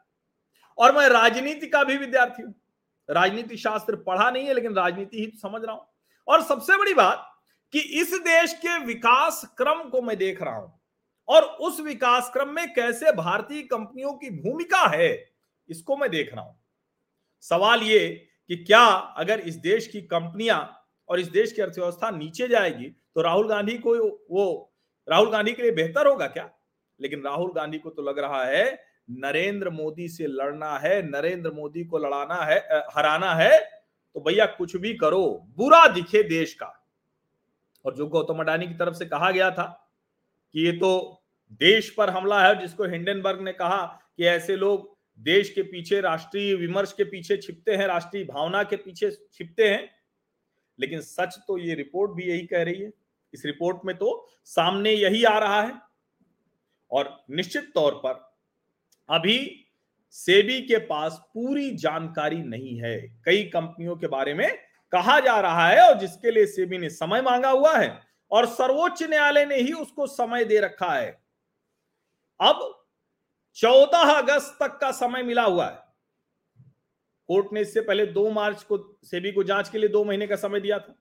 और 0.78 0.96
मैं 0.96 1.10
राजनीति 1.10 1.68
का 1.68 1.84
भी 1.84 1.98
विद्यार्थी 1.98 2.44
हूँ। 2.44 2.56
राजनीति 3.10 3.58
शास्त्र 3.58 3.96
पढ़ा 3.96 4.32
नहीं 4.32 4.46
है, 4.46 4.54
लेकिन 4.54 4.76
राजनीति 4.76 5.20
ही 5.20 5.28
तो 5.28 5.38
समझ 5.38 5.62
रहा 5.64 5.76
हूँ। 5.76 5.88
और 6.28 6.42
सबसे 6.42 6.78
बड़ी 6.78 6.94
बात 6.94 7.35
कि 7.76 7.82
इस 8.00 8.14
देश 8.16 8.54
के 8.56 8.78
विकास 8.86 9.42
क्रम 9.58 9.80
को 9.90 10.02
मैं 10.02 10.16
देख 10.18 10.42
रहा 10.42 10.56
हूँ। 10.56 10.80
और 11.28 11.44
उस 11.44 11.80
विकास 11.80 12.30
क्रम 12.34 12.50
में 12.50 12.74
कैसे 12.74 13.12
भारतीय 13.12 13.62
कंपनियों 13.64 14.12
की 14.14 14.30
भूमिका 14.32 14.86
है, 14.88 15.10
इसको 15.70 15.98
मैं 15.98 16.10
देख 16.12 16.34
रहा 16.34 16.44
हूँ। 16.44 16.56
सवाल 17.44 17.82
ये 17.84 18.08
कि 18.50 18.56
क्या 18.58 18.84
अगर 19.18 19.40
इस 19.40 19.56
देश 19.58 19.88
की 19.88 20.02
कंपनियाँ 20.04 20.60
और 21.10 21.20
इस 21.20 21.28
देश 21.28 21.52
की 21.52 21.62
अर्थव्यवस्था 21.62 22.12
नीचे 22.12 22.48
जाएगी 22.48 22.86
तो 22.86 23.22
राहुल 23.22 23.48
गांधी 23.50 23.78
को 23.78 23.96
वो, 24.32 24.74
राहुल 25.08 25.32
गांधी 25.32 25.54
के 25.54 25.64
लिए 25.64 25.72
बेहतर 25.74 26.08
होगा 26.08 26.28
क्या? 26.28 26.50
लेकिन 27.00 27.24
राहुल 27.24 27.52
गांधी 27.54 27.78
को 27.78 27.90
तो 27.90 28.02
लग 28.02 28.20
रहा 28.20 28.44
है, 28.46 28.80
नरेंद्र 29.10 29.70
मोदी 29.72 30.08
से 30.08 30.28
लड़ना 30.30 30.78
है, 30.78 31.02
नरेंद्र 31.10 31.52
मोदी 31.52 31.84
को 31.84 31.98
लड़ाना 31.98 32.42
है 32.44 32.58
हराना 32.96 33.36
है 33.36 33.60
तो 33.60 34.22
भैया 34.22 34.46
कुछ 34.48 34.76
भी 34.78 34.94
करो, 34.96 35.28
बुरा 35.58 35.88
दिखे 35.90 36.24
देश 36.24 36.54
का। 36.54 36.74
और 37.86 37.96
जो 37.96 38.08
गौतम 38.08 38.40
अडानी 38.40 38.68
की 38.68 38.74
तरफ़ 38.74 38.94
से 38.94 39.06
कहा 39.06 39.32
गया 39.32 39.52
था 39.52 39.94
कि 40.54 40.66
ये 40.66 40.72
तो 40.72 41.24
देश 41.54 41.90
पर 41.90 42.10
हमला 42.10 42.48
है, 42.48 42.62
जिसको 42.62 42.84
हिंडनबर्ग 42.84 43.42
ने 43.42 43.54
कहा 43.54 43.86
कि 44.18 44.26
ऐसे 44.26 44.56
लोग 44.56 44.98
देश 45.20 45.50
के 45.50 45.64
पीछे, 45.64 46.02
राष्ट्रीय 46.02 46.56
विमर्श 46.56 46.94
के 46.94 47.04
पीछे 47.04 47.38
छिपते 47.38 47.76
हैं, 47.76 47.88
राष्ट्रीय 47.88 48.24
भावना 48.24 48.64
के 48.64 48.76
पीछे 48.76 49.12
छिपते 49.34 49.70
हैं। 49.70 49.90
लेकिन 50.80 51.02
सच 51.02 51.40
तो 51.48 51.58
ये 51.58 51.76
रिपोर्ट 51.76 52.12
भी 52.12 52.24
यही 52.24 52.46
कह 52.46 52.64
रही 52.64 52.82
है। 52.82 52.92
इस 53.34 53.46
रिपोर्ट 53.46 53.78
में 53.86 53.98
तो 53.98 54.30
सामने 54.46 54.92
यही 54.92 55.24
आ 55.24 55.40
रहा 55.40 55.62
है। 55.62 55.74
और 56.92 57.24
निश्चित 57.32 57.72
तौर 57.76 57.92
पर 57.92 58.36
अभी 59.10 59.66
सेबी 60.12 60.62
के 60.62 60.78
पास 60.78 61.22
पूरी 61.34 61.76
जानकारी 61.76 62.38
नहीं 62.38 62.82
है। 62.82 63.22
कई 63.26 63.44
कंपनियों 63.44 63.96
के 63.96 64.08
बारे 64.08 64.34
में 64.34 64.58
कहा 64.96 65.20
जा 65.20 65.40
रहा 65.40 65.68
है 65.68 65.88
और 65.90 65.98
जिसके 66.00 66.32
लिए 66.32 66.46
सेबी 66.46 66.78
ने 66.78 66.90
समय 66.90 67.22
मांगा 67.22 67.50
हुआ 67.50 67.78
है 67.78 67.90
और 68.32 68.46
सर्वोच्च 68.46 69.04
न्यायालय 69.04 69.46
ने 69.46 69.56
ही 69.56 69.72
उसको 69.74 70.08
समय 70.08 70.46
दे 70.46 70.60
रखा 70.60 70.92
है। 70.94 71.10
अब 72.40 72.62
14 73.58 74.14
अगस्त 74.14 74.58
तक 74.62 74.78
का 74.82 74.92
समय 74.92 75.24
मिला 75.24 75.44
हुआ 75.44 75.66
है। 75.66 75.84
कोर्ट 77.30 77.54
ने 77.54 77.62
इससे 77.62 77.82
पहले 77.82 78.06
2 78.08 78.30
मार्च 78.32 78.64
को 78.64 78.78
सेबी 79.04 79.32
को 79.32 79.44
जाँच 79.44 79.70
के 79.70 79.78
लिए 79.78 79.90
दो 79.90 80.04
महीने 80.04 80.28
का 80.28 80.36
समय 80.36 80.60
दिया 80.60 80.80
था। 80.80 80.96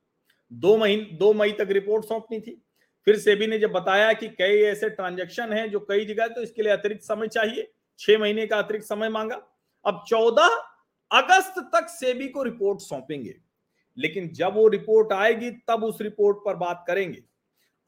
दो 0.53 0.77
महीने, 0.77 1.03
दो 1.03 1.33
मई 1.33 1.53
तक 1.53 1.69
रिपोर्ट 1.71 2.05
सौंपनी 2.05 2.41
थी। 2.41 2.61
फिर 3.07 3.19
सेबी 3.19 3.47
ने 3.47 3.59
जब 3.59 3.73
बताया 3.73 4.13
कि 4.13 4.29
कई 4.31 4.63
ऐसे 4.63 4.91
ट्रांजेक्शन 4.91 5.53
हैं 5.53 5.71
जो 5.71 5.81
कई 5.81 6.05
जगह 6.05 6.29
तो 6.29 6.43
इसके 6.43 6.63
लिए 6.63 6.73
अतिरिक्त 6.73 7.03
समय 7.03 7.29
चाहिए, 7.29 7.73
छह 8.01 8.19
महीने 8.19 8.47
का 8.47 8.59
अतिरिक्त 8.59 8.87
समय 8.87 9.09
मांगा। 9.09 9.41
अब 9.85 10.05
14 10.09 10.61
अगस्त 11.11 11.59
तक 11.75 11.89
सेबी 11.91 12.29
को 12.29 12.43
रिपोर्ट 12.43 12.81
सौंपेंगे। 12.81 13.35
लेकिन 13.99 14.29
जब 14.29 14.55
वो 14.55 14.69
रिपोर्ट 14.69 15.13
आएगी, 15.13 15.51
तब 15.51 15.85
उस 15.85 16.01
रिपोर्ट 16.01 16.37
पर 16.37 16.57
बात 16.57 16.85
करेंगे। 16.87 17.23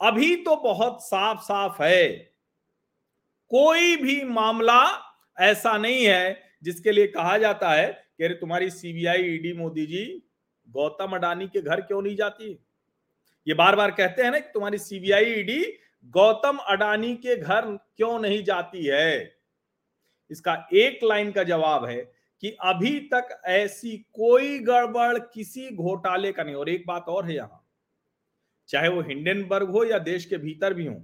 अभी 0.01 0.37
तो 0.37 0.57
बहुत 0.57 1.05
साफ़ 1.05 1.41
साफ़ 1.41 1.83
है। 1.83 2.13
कोई 3.51 3.97
भी 3.97 4.25
मामला 4.25 4.83
ऐसा 5.41 5.77
नहीं 5.79 6.05
है 6.05 6.43
जिसके 6.63 6.93
लिए 6.93 7.07
कहा 7.07 7.39
जाता 7.39 7.71
है 7.71 7.87
कि 8.19 8.25
अरे 8.25 8.35
तुम्हारी 8.35 8.71
सीबीआई 8.71 9.23
ईडी 9.23 9.53
मोदी 9.53 9.87
जी, 9.87 10.23
गौतम 10.69 11.15
अडानी 11.15 11.49
के 11.49 11.61
घर 11.61 11.81
क्यों 11.81 12.03
नहीं 12.03 12.17
जाती? 12.17 12.59
ये 13.47 13.55
बार 13.55 13.77
बार 13.77 13.91
कहते 13.91 14.23
हैं 14.23 14.31
ना 14.31 14.39
कि 14.39 14.51
तुम्हारी 14.55 14.79
सीबीआई 14.79 15.25
ईडी 15.25 15.65
गौतम 16.05 16.57
अडानी 16.57 17.15
के 17.15 17.37
घर 17.37 17.77
क्यों 17.97 18.19
नहीं 18.21 18.45
जाती 18.45 18.85
है? 18.87 19.37
इसका 20.31 20.69
एक 20.73 21.05
लाइन 21.05 21.33
का 21.33 21.43
जवाब 21.43 21.85
है 21.85 22.16
कि 22.43 22.51
अभी 22.63 22.99
तक 23.13 23.41
ऐसी 23.47 23.97
कोई 24.15 24.59
गड़बड़ 24.59 25.19
किसी 25.35 25.69
घोटाले 25.71 26.33
का 26.33 26.43
नहीं। 26.43 26.55
और 26.55 26.69
एक 26.69 26.85
बात 26.87 27.09
और 27.09 27.27
है 27.27 27.35
यहाँ। 27.35 27.63
चाहे 28.69 28.89
वो 28.89 29.01
हिंडनबर्ग 29.01 29.71
हो 29.71 29.85
या 29.85 29.99
देश 29.99 30.25
के 30.25 30.37
भीतर 30.37 30.75
भी 30.75 30.87
हो, 30.87 31.03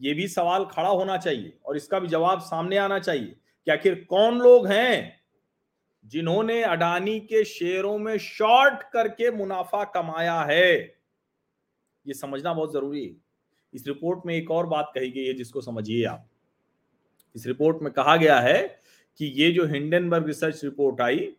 ये 0.00 0.14
भी 0.14 0.26
सवाल 0.28 0.64
खड़ा 0.64 0.88
होना 0.88 1.16
चाहिए 1.16 1.58
और 1.64 1.76
इसका 1.76 1.98
भी 1.98 2.08
जवाब 2.08 2.40
सामने 2.40 2.76
आना 2.76 2.98
चाहिए 2.98 3.36
कि 3.66 3.70
आखिर 3.70 3.94
कौन 4.10 4.38
लोग 4.38 4.66
हैं 4.66 5.20
जिन्होंने 6.04 6.62
अडानी 6.62 7.18
के 7.20 7.44
शेयरों 7.44 7.96
में 7.98 8.16
शॉर्ट 8.18 8.82
करके 8.82 9.30
मुनाफा 9.30 9.84
कमाया 9.86 10.40
है? 10.42 10.74
ये 12.06 12.14
समझना 12.14 12.52
बहुत 12.54 12.72
ज़रूरी 12.72 13.04
है। 13.04 13.14
इस 13.74 13.86
रिपोर्ट 13.86 14.26
में 14.26 14.34
एक 14.34 14.50
और 14.50 14.66
बात 14.66 14.90
कही 14.94 15.10
गई 15.10 15.26
है 15.26 15.34
जिसको 15.34 15.60
समझिए 15.60 16.04
आप। 16.04 16.28
इस 17.34 17.46
रिपोर्ट 17.46 17.82
में 17.82 17.92
कहा 17.92 18.16
गया 18.16 18.38
है 18.40 18.80
कि 19.18 19.26
ये 19.26 19.50
जो 19.52 19.66
हिंडनबर्ग 19.66 20.26
रिसर्च 20.26 20.64
रिपोर्ट 20.64 21.00
आई, 21.00 21.32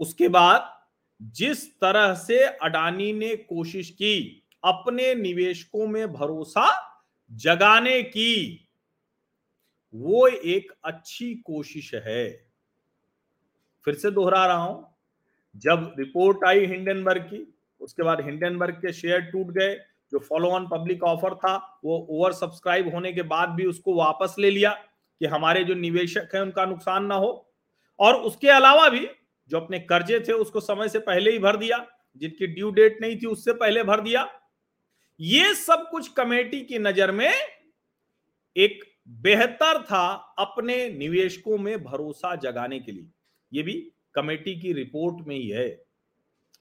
उसके 0.00 0.28
बाद 0.28 0.72
जिस 1.20 1.80
तरह 1.80 2.14
से 2.14 2.44
अडानी 2.44 3.12
ने 3.12 3.36
कोशिश 3.36 3.90
की 3.90 4.42
अपने 4.64 5.14
निवेशकों 5.14 5.86
में 5.86 6.12
भरोसा 6.12 6.68
जगाने 7.32 8.02
की, 8.02 8.68
वो 9.94 10.26
एक 10.28 10.72
अच्छी 10.84 11.34
कोशिश 11.34 11.94
है। 11.94 12.46
फिर 13.84 13.94
से 13.94 14.10
दोहरा 14.10 14.46
रहा 14.46 14.56
हूँ, 14.56 14.94
जब 15.56 15.94
रिपोर्ट 15.98 16.44
आई 16.44 16.66
हिंडनबर्ग 16.66 17.22
की, 17.22 17.54
उसके 17.80 18.02
बाद 18.02 18.20
हिंडनबर्ग 18.20 18.74
के 18.74 18.92
शेयर 18.92 19.20
टूट 19.20 19.46
गए, 19.46 19.74
जो 20.12 20.18
फॉलो 20.18 20.48
ऑन 20.48 20.68
पब्लिक 20.68 21.02
ऑफ़र 21.02 21.34
था, 21.34 21.80
वो 21.84 22.06
ओवर 22.10 22.32
सब्सक्राइब 22.32 22.94
होने 22.94 23.12
के 23.12 23.22
बाद 23.22 23.48
भी 23.48 23.66
उसको 23.66 23.94
वापस 23.94 24.36
ले 24.38 24.50
लिया। 24.50 24.78
कि 25.20 25.26
हमारे 25.26 25.64
जो 25.64 25.74
निवेशक 25.74 26.34
हैं, 26.34 26.42
उनका 26.42 26.64
नुकसान 26.64 27.04
ना 27.06 27.14
हो। 27.14 27.42
और 27.98 28.14
उसके 28.16 28.48
अलावा 28.48 28.88
भी 28.88 29.06
जो 29.50 29.60
अपने 29.60 29.78
कर्जे 29.80 30.18
थे, 30.20 30.32
उसको 30.32 30.60
समय 30.60 30.88
से 30.88 30.98
पहले 30.98 31.30
ही 31.30 31.38
भर 31.38 31.56
दिया, 31.56 31.86
जिनकी 32.22 32.46
ड्यू 32.46 32.70
डेट 32.70 33.00
नहीं 33.00 33.16
थी, 33.16 33.26
उससे 33.26 33.52
पहले 33.52 33.82
भर 33.82 34.00
दिया। 34.00 34.28
ये 35.20 35.54
सब 35.54 35.88
कुछ 35.90 36.08
कमेटी 36.08 36.60
की 36.60 36.78
नज़र 36.78 37.10
में 37.12 37.32
एक 38.56 38.84
बेहतर 39.22 39.82
था 39.82 40.06
अपने 40.38 40.88
निवेशकों 40.88 41.58
में 41.58 41.84
भरोसा 41.84 42.34
जगाने 42.34 42.80
के 42.80 42.92
लिए। 42.92 43.08
ये 43.52 43.62
भी 43.62 43.72
कमेटी 44.14 44.54
की 44.60 44.72
रिपोर्ट 44.72 45.26
में 45.26 45.36
ही 45.36 45.48
है। 45.48 45.68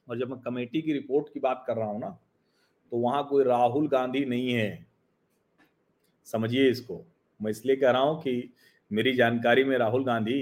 और 0.09 0.19
जब 0.19 0.29
मैं 0.29 0.39
कमेटी 0.39 0.81
की 0.81 0.93
रिपोर्ट 0.93 1.33
की 1.33 1.39
बात 1.39 1.63
कर 1.67 1.77
रहा 1.77 1.88
हूँ 1.88 2.00
ना 2.00 2.09
तो 2.91 2.97
वहाँ 2.97 3.25
कोई 3.27 3.43
राहुल 3.43 3.88
गांधी 3.88 4.24
नहीं 4.25 4.51
है। 4.51 4.85
समझिए 6.27 6.69
इसको। 6.69 7.03
मैं 7.39 7.51
इसलिए 7.51 7.75
कह 7.75 7.92
रहा 7.92 8.01
हूँ 8.01 8.22
कि 8.22 8.54
मेरी 8.92 9.13
जानकारी 9.15 9.63
में 9.63 9.77
राहुल 9.77 10.04
गांधी 10.06 10.42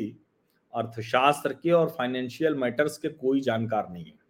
अर्थशास्त्र 0.73 1.53
के 1.53 1.71
और 1.71 1.89
फाइनेंशियल 1.89 2.55
मैटर्स 2.55 2.97
के 2.97 3.09
कोई 3.09 3.41
जानकार 3.41 3.89
नहीं 3.89 4.05
है। 4.05 4.21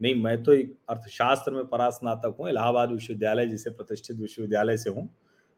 नहीं, 0.00 0.14
मैं 0.14 0.42
तो 0.42 0.52
एक 0.52 0.74
अर्थशास्त्र 0.88 1.52
में 1.52 1.66
परास्नातक 1.66 2.36
हूँ, 2.40 2.48
इलाहाबाद 2.48 2.90
विश्वविद्यालय, 2.90 3.46
जिसे 3.46 3.70
प्रतिष्ठित 3.70 4.16
विश्वविद्यालय 4.16 4.76
से 4.76 4.90
हूँ 4.90 5.08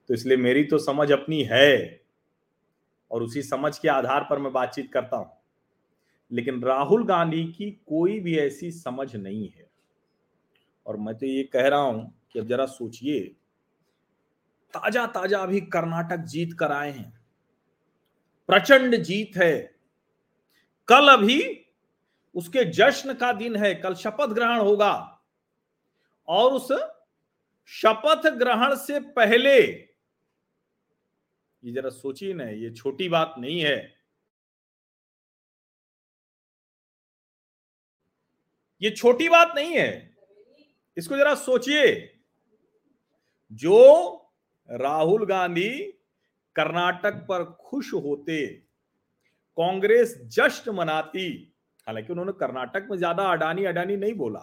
तो 0.08 0.14
इसलिए 0.14 0.36
मेरी 0.36 0.64
तो 0.64 0.78
समझ 0.78 1.10
अपनी 1.12 1.42
है 1.42 2.00
और 3.10 3.22
उसी 3.22 3.42
समझ 3.42 3.78
के 3.78 3.88
आधार 3.88 4.26
पर 4.30 4.38
मैं 4.38 4.52
बातचीत 4.52 4.92
करता 4.92 5.16
हूँ। 5.16 5.30
लेकिन 6.30 6.62
राहुल 6.62 7.04
गांधी 7.06 7.44
की 7.48 7.70
कोई 7.86 8.18
भी 8.20 8.36
ऐसी 8.38 8.70
समझ 8.70 9.14
नहीं 9.16 9.48
है। 9.48 9.66
और 10.86 10.96
मैं 10.96 11.14
तो 11.14 11.26
ये 11.26 11.42
कह 11.42 11.68
रहा 11.68 11.80
हूँ 11.80 12.12
कि 12.32 12.38
अब 12.38 12.46
जरा 12.46 12.66
सोचिए 12.66 13.34
ताज़ा 14.76 15.06
ताज़ा 15.06 15.38
अभी 15.38 15.60
कर्नाटक 15.60 16.16
जीत 16.16 16.52
कर 16.58 16.72
आए 16.72 16.90
हैं। 16.90 17.20
प्रचंड 18.46 18.96
जीत 18.96 19.36
है। 19.36 19.76
कल 20.88 21.08
अभी 21.08 21.66
उसके 22.34 22.64
जश्न 22.64 23.14
का 23.14 23.32
दिन 23.32 23.56
है। 23.56 23.74
कल 23.74 23.94
शपथ 23.94 24.26
ग्रहण 24.26 24.60
होगा। 24.60 25.22
और 26.28 26.52
उस 26.52 26.68
शपथ 27.66 28.26
ग्रहण 28.26 28.74
से 28.76 29.00
पहले, 29.00 29.60
ये 31.62 31.72
जरा 31.72 31.90
सोचिए 31.90 32.34
ना, 32.34 32.44
ये 32.44 32.70
छोटी 32.70 33.08
बात 33.08 33.34
नहीं 33.38 33.60
है। 33.60 33.96
ये 38.82 38.90
छोटी 38.90 39.28
बात 39.28 39.52
नहीं 39.56 39.76
है। 39.76 40.16
इसको 40.96 41.16
जरा 41.16 41.34
सोचिए। 41.34 42.18
जो 43.52 44.25
राहुल 44.70 45.24
गांधी 45.26 45.70
कर्नाटक 46.56 47.14
पर 47.28 47.44
खुश 47.60 47.92
होते। 47.94 48.46
कांग्रेस 49.58 50.16
जश्न 50.28 50.70
मनाती। 50.70 51.28
हालाँकि 51.86 52.12
उन्होंने 52.12 52.32
कर्नाटक 52.32 52.86
में 52.90 52.96
ज़्यादा 52.98 53.24
अडानी 53.24 53.64
अडानी 53.64 53.96
नहीं 53.96 54.14
बोला। 54.14 54.40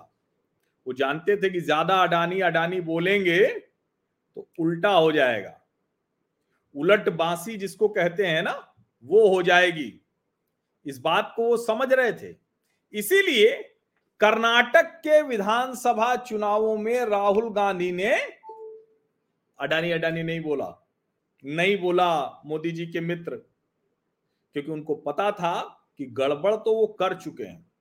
वो 0.87 0.93
जानते 0.93 1.35
थे 1.37 1.49
कि 1.49 1.59
ज़्यादा 1.59 2.01
अडानी 2.03 2.39
अडानी 2.41 2.79
बोलेंगे 2.81 3.45
तो 3.47 4.47
उल्टा 4.59 4.89
हो 4.89 5.11
जाएगा। 5.11 5.59
उलट 6.75 7.09
बांसी 7.09 7.55
जिसको 7.57 7.87
कहते 7.87 8.25
हैं 8.25 8.41
ना, 8.43 8.53
वो 9.05 9.27
हो 9.29 9.41
जाएगी। 9.41 9.91
इस 10.85 10.99
बात 10.99 11.33
को 11.35 11.43
वो 11.43 11.57
समझ 11.57 11.91
रहे 11.93 12.11
थे। 12.13 12.35
इसीलिए 12.93 13.51
कर्नाटक 14.21 14.91
के 14.97 15.21
विधानसभा 15.21 16.15
चुनावों 16.15 16.77
में 16.77 17.05
राहुल 17.05 17.49
गांधी 17.53 17.91
ने 17.91 18.15
अडानी 19.63 19.91
अडानी 19.91 20.24
नहीं 20.24 20.41
बोला। 20.41 20.67
नहीं 21.43 21.77
बोला 21.77 22.41
मोदी 22.46 22.72
जी 22.72 22.86
के 22.88 23.00
मित्र, 23.00 23.36
क्योंकि 24.55 24.72
उनको 24.72 24.96
पता 24.96 25.32
था 25.32 25.60
कि 25.98 26.05
गड़बड़ 26.05 26.55
तो 26.55 26.75
वो 26.75 26.86
कर 27.00 27.13
चुके 27.20 27.43
हैं। 27.43 27.72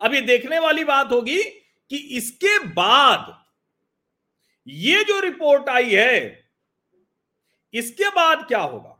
अब 0.00 0.14
ये 0.14 0.20
देखने 0.20 0.58
वाली 0.58 0.84
बात 0.84 1.12
होगी 1.12 1.42
कि 1.90 1.96
इसके 2.16 2.58
बाद 2.66 3.38
ये 4.66 5.02
जो 5.04 5.18
रिपोर्ट 5.20 5.68
आई 5.68 5.90
है, 5.90 6.42
इसके 7.74 8.08
बाद 8.08 8.46
क्या 8.48 8.60
होगा? 8.60 8.98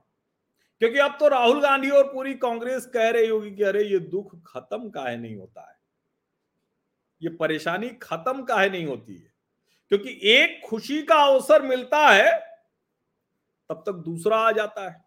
क्योंकि 0.81 0.99
अब 0.99 1.17
तो 1.21 1.29
राहुल 1.29 1.61
गांधी 1.61 1.91
और 1.91 2.13
पूरी 2.13 2.35
कांग्रेस 2.35 2.87
कह 2.87 3.09
रही 3.11 3.29
होगी 3.29 3.51
कि 3.51 3.63
अरे 3.63 3.85
ये 3.85 3.99
दुख 3.99 4.35
खत्म 4.47 4.89
काहे 4.91 5.17
नहीं 5.17 5.37
होता 5.37 5.69
है? 5.71 5.77
ये 7.23 7.29
परेशानी 7.37 7.89
खत्म 8.03 8.43
काहे 8.43 8.71
नहीं 8.71 8.87
होती 8.87 9.15
है? 9.15 9.32
क्योंकि 9.93 10.21
एक 10.23 10.61
खुशी 10.69 11.03
का 11.03 11.15
अवसर 11.15 11.63
मिलता 11.63 12.09
है, 12.09 12.39
तब 13.69 13.83
तक 13.87 13.93
दूसरा 13.93 14.37
आ 14.37 14.53
जाता 14.53 14.91
है। 14.91 15.05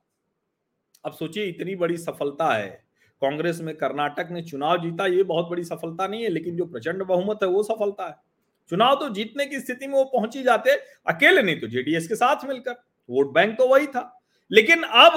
अब 1.06 1.14
सोचिए, 1.14 1.46
इतनी 1.46 1.76
बड़ी 1.76 1.98
सफलता 1.98 2.54
है। 2.56 2.86
कांग्रेस 3.22 3.62
में 3.62 3.78
कर्नाटक 3.78 4.28
ने 4.32 4.42
चुनाव 4.42 4.78
जीता, 4.78 5.08
ये 5.08 5.24
बहुत 5.24 5.48
बड़ी 5.50 5.64
सफलता 5.64 6.08
नहीं 6.08 6.24
है, 6.24 6.30
लेकिन 6.30 6.58
जो 6.58 6.66
प्रचंड 6.66 7.04
बहुमत 7.04 7.40
है, 7.44 7.50
वो 7.50 7.64
सफलता 7.64 8.08
है। 8.08 8.16
चुनाव 8.70 8.96
तो 8.96 9.10
जीतने 9.10 9.46
की 9.46 9.60
स्थिति 9.60 9.88
में 9.88 9.94
वो 9.94 10.04
पहुँच 10.04 10.36
ही 10.36 10.44
जाते, 10.44 10.72
अकेले 11.08 11.42
नहीं 11.42 11.60
तो 11.60 11.68
जेडीएस 11.68 12.08
के 12.08 12.16
साथ 12.16 12.46
मिलकर। 12.46 12.72
वोट 13.10 13.34
बैंक 13.34 13.58
तो 13.58 13.68
वही 13.68 13.88
था। 13.88 14.22
लेकिन 14.52 14.84
अब 14.84 15.14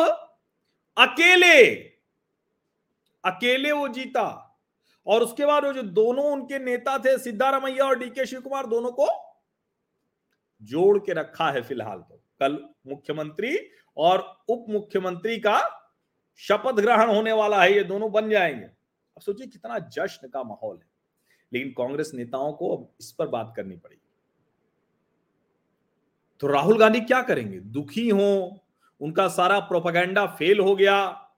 अकेले 0.98 1.74
अकेले 3.24 3.72
वो 3.72 3.88
जीता। 3.88 4.58
और 5.06 5.22
उसके 5.22 5.46
बाद 5.46 5.64
वो 5.64 5.72
जो 5.72 5.82
दोनों 5.82 6.24
उनके 6.24 6.58
नेता 6.58 6.98
थे, 6.98 7.18
सिद्धारमैया 7.18 7.84
और 7.84 7.98
डीके 7.98 8.26
शिव 8.26 8.40
कुमार 8.40 8.66
दोनों 8.66 8.90
को 8.90 9.27
जोड़ 10.62 10.98
के 10.98 11.12
रखा 11.12 11.50
है 11.50 11.62
फ़िलहाल 11.62 11.98
तो। 11.98 12.22
कल 12.40 12.68
मुख्यमंत्री 12.86 13.58
और 13.96 14.44
उप 14.48 14.66
मुख्यमंत्री 14.68 15.38
का 15.38 15.84
शपथ 16.36 16.72
ग्रहण 16.72 17.14
होने 17.14 17.32
वाला 17.32 17.62
है, 17.62 17.74
ये 17.74 17.84
दोनों 17.84 18.12
बन 18.12 18.30
जाएँगे। 18.30 18.64
अब 18.64 19.20
सोचिए 19.20 19.46
कितना 19.46 19.78
जश्न 19.78 20.28
का 20.28 20.42
माहौल 20.42 20.76
है। 20.76 20.88
लेकिन 21.52 21.70
कांग्रेस 21.70 22.10
नेताओं 22.14 22.52
को 22.52 22.76
अब 22.76 22.92
इस 23.00 23.12
पर 23.12 23.28
बात 23.28 23.52
करनी 23.56 23.76
पड़ेगी। 23.76 24.08
तो 26.40 26.46
राहुल 26.46 26.78
गांधी 26.78 27.00
क्या 27.00 27.22
करेंगे? 27.22 27.60
दुखी 27.60 28.08
हो, 28.08 28.58
उनका 29.00 29.28
सारा 29.28 29.60
प्रोपागेंडा 29.60 30.26
फेल 30.26 30.60
हो 30.60 30.76
गया, 30.76 31.28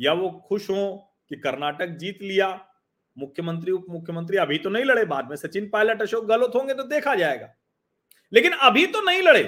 या 0.00 0.12
वो 0.12 0.30
खुश 0.30 0.70
हो 0.70 1.12
कि 1.28 1.36
कर्नाटक 1.36 1.86
जीत 1.86 2.18
लिया? 2.22 2.66
मुख्यमंत्री 3.18 3.72
उप 3.72 3.86
मुख्यमंत्री 3.90 4.36
अभी 4.36 4.58
तो 4.58 4.70
नहीं 4.70 4.84
लड़े, 4.84 5.04
बाद 5.04 5.28
में 5.28 5.36
सचिन 5.36 5.70
पायलट, 5.70 6.02
अशोक 6.02 6.24
गहलोत 6.24 6.54
होंगे 6.54 6.74
तो 6.74 6.82
देखा 6.82 7.14
जाएगा। 7.14 7.54
लेकिन 8.32 8.52
अभी 8.52 8.86
तो 8.86 9.00
नहीं 9.00 9.22
लड़े। 9.22 9.42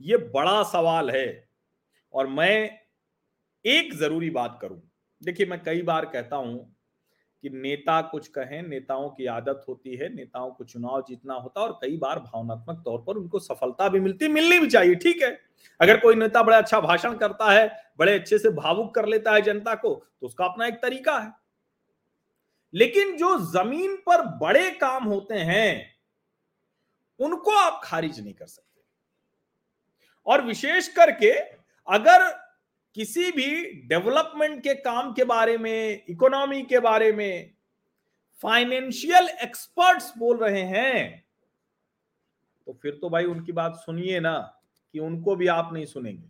ये 0.00 0.16
बड़ा 0.16 0.62
सवाल 0.62 1.10
है 1.10 1.48
और 2.14 2.26
मैं 2.26 2.78
एक 3.64 3.94
ज़रूरी 3.94 4.30
बात 4.30 4.58
करूँ। 4.62 4.80
देखिए, 5.22 5.46
मैं 5.46 5.62
कई 5.62 5.82
बार 5.82 6.04
कहता 6.04 6.36
हूँ 6.36 6.74
कि 7.44 7.50
नेता 7.50 8.00
कुछ 8.02 8.28
कहें, 8.28 8.62
नेताओं 8.62 9.08
की 9.10 9.26
आदत 9.26 9.64
होती 9.68 9.96
है, 9.96 10.08
नेताओं 10.14 10.50
को 10.50 10.64
चुनाव 10.64 11.04
जीतना 11.08 11.34
होता 11.34 11.60
है 11.60 11.66
और 11.66 11.78
कई 11.82 11.96
बार 11.96 12.18
भावनात्मक 12.18 12.82
तौर 12.84 13.02
पर 13.06 13.16
उनको 13.16 13.38
सफलता 13.38 13.88
भी 13.88 14.00
मिलती, 14.00 14.28
मिलनी 14.28 14.58
भी 14.58 14.66
चाहिए, 14.66 14.94
ठीक 14.94 15.22
है? 15.22 15.30
अगर 15.80 16.00
कोई 16.00 16.14
नेता 16.14 16.42
बड़ा 16.42 16.58
अच्छा 16.58 16.80
भाषण 16.80 17.16
करता 17.16 17.50
है, 17.50 17.68
बड़े 17.98 18.14
अच्छे 18.14 18.38
से 18.38 18.50
भावुक 18.50 18.94
कर 18.94 19.06
लेता 19.06 19.32
है 19.32 19.42
जनता 19.42 19.74
को 19.74 19.94
तो 20.20 20.26
उसका 20.26 20.44
अपना 20.44 20.66
एक 20.66 20.74
तरीका 20.74 21.18
है। 21.18 21.32
लेकिन 22.74 23.16
जो 23.16 23.36
ज़मीन 23.52 23.96
पर 23.96 24.22
बड़े 24.38 24.70
काम 24.70 25.04
होते 25.04 25.34
हैं 25.34 25.95
उनको 27.20 27.50
आप 27.50 27.80
खारिज 27.84 28.20
नहीं 28.20 28.34
कर 28.34 28.46
सकते। 28.46 28.64
और 30.26 30.42
विशेष 30.44 30.88
करके 30.88 31.32
अगर 31.88 32.28
किसी 32.96 33.30
भी 33.32 33.62
डेवलपमेंट 33.88 34.62
के 34.62 34.74
काम 34.74 35.12
के 35.12 35.24
बारे 35.24 35.56
में, 35.58 36.04
इकोनॉमी 36.08 36.62
के 36.62 36.78
बारे 36.80 37.12
में 37.12 37.52
फाइनेंशियल 38.44 39.28
एक्सपर्ट्स 39.42 40.12
बोल 40.18 40.36
रहे 40.38 40.62
हैं 40.62 41.24
तो 42.66 42.72
फिर 42.72 42.98
तो 43.02 43.08
भाई 43.10 43.24
उनकी 43.24 43.52
बात 43.52 43.76
सुनिए 43.76 44.20
ना 44.20 44.38
कि 44.94 44.98
उनको 44.98 45.36
भी 45.36 45.46
आप 45.46 45.70
नहीं 45.72 45.84
सुनेंगे। 45.86 46.28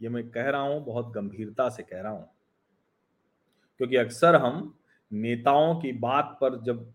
ये 0.00 0.08
मैं 0.08 0.28
कह 0.30 0.48
रहा 0.50 0.60
हूँ, 0.60 0.84
बहुत 0.84 1.12
गंभीरता 1.12 1.68
से 1.68 1.82
कह 1.82 2.00
रहा 2.00 2.12
हूँ। 2.12 2.30
क्योंकि 3.80 3.96
अक्सर 3.96 4.34
हम 4.36 4.78
नेताओं 5.12 5.74
की 5.80 5.92
बात 5.92 6.36
पर 6.40 6.60
जब 6.62 6.92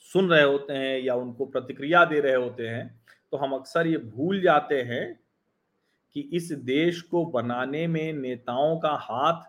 सुन 0.00 0.30
रहे 0.30 0.42
होते 0.42 0.72
हैं 0.72 0.98
या 1.00 1.14
उनको 1.14 1.46
प्रतिक्रिया 1.46 2.04
दे 2.04 2.20
रहे 2.20 2.34
होते 2.34 2.68
हैं 2.68 3.00
तो 3.32 3.36
हम 3.36 3.52
अक्सर 3.52 3.86
ये 3.86 3.98
भूल 3.98 4.40
जाते 4.42 4.80
हैं 4.82 5.18
कि 6.16 6.20
इस 6.32 6.50
देश 6.52 7.00
को 7.02 7.24
बनाने 7.26 7.86
में 7.86 8.12
नेताओं 8.12 8.78
का 8.78 8.92
हाथ 9.02 9.42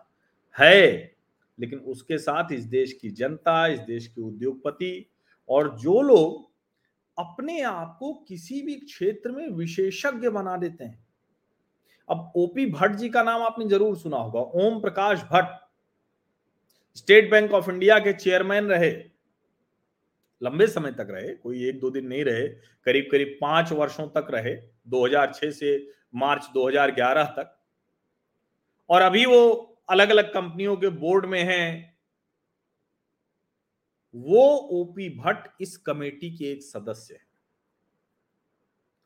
है, 0.56 1.16
लेकिन 1.58 1.78
उसके 1.78 2.18
साथ 2.18 2.52
इस 2.52 2.64
देश 2.64 2.92
की 2.92 3.10
जनता, 3.10 3.66
इस 3.66 3.80
देश 3.80 4.06
के 4.06 4.22
उद्योगपति 4.22 5.06
और 5.48 5.76
जो 5.78 6.00
लोग 6.02 6.48
अपने 7.16 7.60
आप 7.62 7.96
को 8.00 8.12
किसी 8.28 8.60
भी 8.62 8.74
क्षेत्र 8.76 9.30
में 9.30 9.48
विशेषज्ञ 9.48 10.28
बना 10.28 10.56
देते 10.56 10.84
हैं। 10.84 11.04
अब 12.08 12.32
ओपी 12.36 12.66
भट्ट 12.66 12.92
जी 12.92 13.08
का 13.08 13.22
नाम 13.22 13.42
आपने 13.42 13.68
ज़रूर 13.68 13.96
सुना 13.96 14.16
होगा, 14.16 14.40
Om 14.40 14.80
Prakash 14.80 15.22
Bhatt, 15.32 15.58
state 16.96 17.30
bank 17.30 17.52
of 17.52 17.70
India 17.70 17.98
के 17.98 18.12
चेयरमैन 18.12 18.66
रहे। 18.66 19.09
लंबे 20.42 20.66
समय 20.66 20.92
तक 20.92 21.06
रहे, 21.10 21.34
कोई 21.34 21.68
एक 21.68 21.80
दो 21.80 21.90
दिन 21.90 22.06
नहीं 22.06 22.24
रहे, 22.24 22.48
करीब 22.84 23.08
करीब 23.12 23.38
पाँच 23.40 23.72
वर्षों 23.72 24.08
तक 24.08 24.26
रहे 24.30 24.54
2006 24.88 25.50
से 25.50 25.92
मार्च 26.14 26.48
2011 26.54 27.24
तक। 27.24 27.56
और 28.90 29.02
अभी 29.02 29.26
वो 29.26 29.66
अलग 29.90 30.10
अलग 30.10 30.34
कंपनियों 30.34 30.76
के 30.76 30.88
बोर्ड 30.88 31.26
में 31.26 31.42
हैं। 31.42 31.96
वो 34.14 34.56
ओपी 34.56 35.08
भट्ट 35.08 35.48
इस 35.60 35.76
कमेटी 35.76 36.36
के 36.36 36.44
एक 36.44 36.62
सदस्य 36.62 37.14
है। 37.14 37.20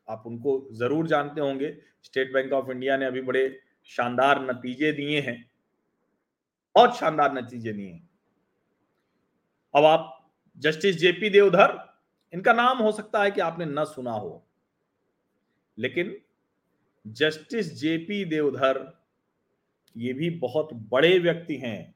आप 0.09 0.23
उनको 0.25 0.69
ज़रूर 0.71 1.07
जानते 1.07 1.41
होंगे, 1.41 1.77
स्टेट 2.03 2.33
बैंक 2.33 2.53
ऑफ़ 2.53 2.71
इंडिया 2.71 2.97
ने 2.97 3.05
अभी 3.05 3.21
बड़े 3.21 3.59
शानदार 3.85 4.45
नतीजे 4.45 4.91
दिए 4.91 5.21
हैं। 5.21 5.51
बहुत 6.75 6.97
शानदार 6.97 7.33
नतीजे 7.33 7.73
दिए 7.73 7.89
हैं। 7.89 8.09
अब 9.75 9.85
आप 9.85 10.14
जस्टिस 10.57 10.97
जेपी 10.97 11.29
देवधर, 11.29 11.97
इनका 12.33 12.53
नाम 12.53 12.77
हो 12.77 12.91
सकता 12.91 13.23
है 13.23 13.31
कि 13.31 13.41
आपने 13.41 13.65
न 13.65 13.83
सुना 13.83 14.11
हो। 14.11 14.47
लेकिन 15.77 16.17
जस्टिस 17.07 17.73
जेपी 17.73 18.25
देवधर, 18.25 19.03
ये 19.97 20.13
भी 20.13 20.29
बहुत 20.29 20.73
बड़े 20.73 21.19
व्यक्ति 21.19 21.55
हैं। 21.55 21.95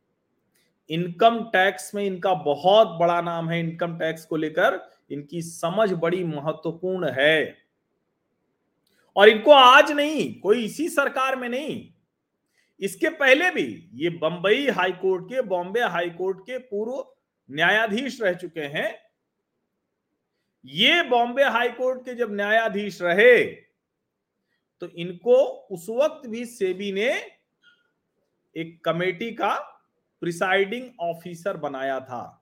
इनकम 0.90 1.44
टैक्स 1.44 1.96
में 1.96 2.06
इनका 2.06 2.34
बहुत 2.34 2.88
बड़ा 2.88 3.22
नाम 3.22 3.50
है, 3.50 3.60
इनकम 3.60 4.00
टैक्स 4.00 4.26
को 4.26 4.36
लेकर 4.36 4.90
इनकी 5.12 5.42
समझ 5.42 5.94
बड़ी 5.94 6.24
महत्वपूर्ण 6.24 7.10
है। 7.10 7.58
और 9.16 9.30
इनको 9.30 9.52
आज 9.52 9.92
नहीं, 9.92 10.40
कोई 10.40 10.66
इसी 10.66 10.90
सरकार 10.90 11.36
में 11.36 11.50
नहीं। 11.50 11.94
इसके 12.80 13.10
पहले 13.10 13.52
भी 13.52 13.90
ये 13.94 14.10
बंबई 14.10 14.68
हाईकोर्ट 14.68 15.26
के, 15.26 15.42
बॉम्बे 15.42 15.82
हाईकोर्ट 15.82 16.40
के 16.40 16.58
पूर्व 16.58 17.16
न्यायाधीश 17.50 18.22
रह 18.22 18.34
चुके 18.34 18.66
हैं। 18.70 18.94
ये 20.66 21.02
बॉम्बे 21.04 21.44
हाईकोर्ट 21.44 22.02
के 22.06 22.16
जब 22.16 22.34
न्यायाधीश 22.34 23.02
रहे 23.02 23.44
तो 24.82 24.88
इनको 24.88 25.36
उस 25.72 25.86
वक्त 25.90 26.28
भी 26.30 26.46
सेबी 26.46 26.92
ने 26.92 27.10
एक 28.56 28.80
कमेटी 28.86 29.32
का 29.32 29.54
प्रिसाइडिंग 30.22 30.90
ऑफिसर 31.02 31.58
बनाया 31.58 32.00
था। 32.00 32.36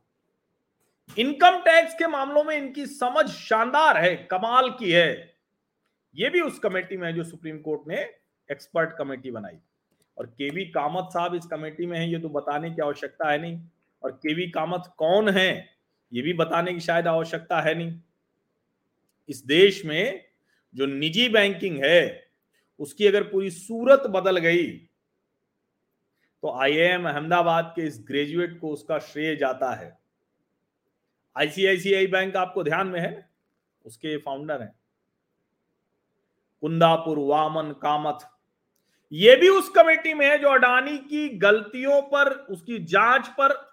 इनकम 1.17 1.59
टैक्स 1.59 1.93
के 1.93 2.07
मामलों 2.07 2.43
में 2.43 2.55
इनकी 2.57 2.85
समझ 2.85 3.25
शानदार 3.27 3.97
है, 3.97 4.15
कमाल 4.15 4.69
की 4.69 4.91
है। 4.91 5.35
ये 6.15 6.29
भी 6.29 6.41
उस 6.41 6.59
कमेटी 6.59 6.97
में 6.97 7.07
है 7.07 7.13
जो 7.13 7.23
सुप्रीम 7.23 7.57
कोर्ट 7.59 7.87
ने 7.87 8.01
एक्सपर्ट 8.49 8.97
कमेटी 8.97 9.31
बनाई। 9.31 9.57
और 10.17 10.25
केवी 10.27 10.65
कामत 10.65 11.09
साहब 11.13 11.35
इस 11.35 11.45
कमेटी 11.45 11.85
में 11.85 11.97
है, 11.99 12.09
ये 12.09 12.19
तो 12.19 12.29
बताने 12.29 12.69
की 12.71 12.81
आवश्यकता 12.81 13.31
है 13.31 13.41
नहीं। 13.41 13.61
और 14.03 14.11
केवी 14.13 14.49
कामत 14.49 14.93
कौन 14.97 15.29
है, 15.29 15.69
ये 16.11 16.21
भी 16.21 16.33
बताने 16.33 16.73
की 16.73 16.79
शायद 16.79 17.07
आवश्यकता 17.07 17.61
है 17.61 17.73
नहीं। 17.75 17.99
इस 19.29 19.43
देश 19.45 19.83
में 19.85 20.25
जो 20.75 20.85
निजी 20.85 21.27
बैंकिंग 21.29 21.83
है, 21.83 22.27
उसकी 22.79 23.07
अगर 23.07 23.23
पूरी 23.23 23.49
सूरत 23.51 24.03
बदल 24.07 24.37
गई 24.37 24.67
तो 26.43 26.51
आईआईएम 26.53 27.07
अहमदाबाद 27.09 27.71
के 27.75 27.81
इस 27.81 27.99
ग्रेजुएट 28.07 28.59
को 28.59 28.69
उसका 28.69 28.97
श्रेय 28.99 29.35
जाता 29.35 29.73
है। 29.75 29.97
आईसीआईसीआई 31.35 32.07
बैंक 32.07 32.35
आपको 32.35 32.63
ध्यान 32.63 32.87
में 32.87 32.99
है 32.99 33.29
उसके 33.85 34.17
फाउंडर 34.17 34.61
हैं। 34.61 34.71
कुंदापुर 36.63 37.19
वामन 37.19 37.71
कामत। 37.81 38.19
ये 39.11 39.35
भी 39.35 39.49
उस 39.49 39.69
कमेटी 39.69 40.13
में 40.13 40.25
है 40.25 40.37
जो 40.37 40.49
अडानी 40.49 40.97
की 40.99 41.27
गलतियों 41.29 42.01
पर, 42.03 42.29
उसकी 42.29 42.79
जाँच 42.79 43.27
पर 43.39 43.66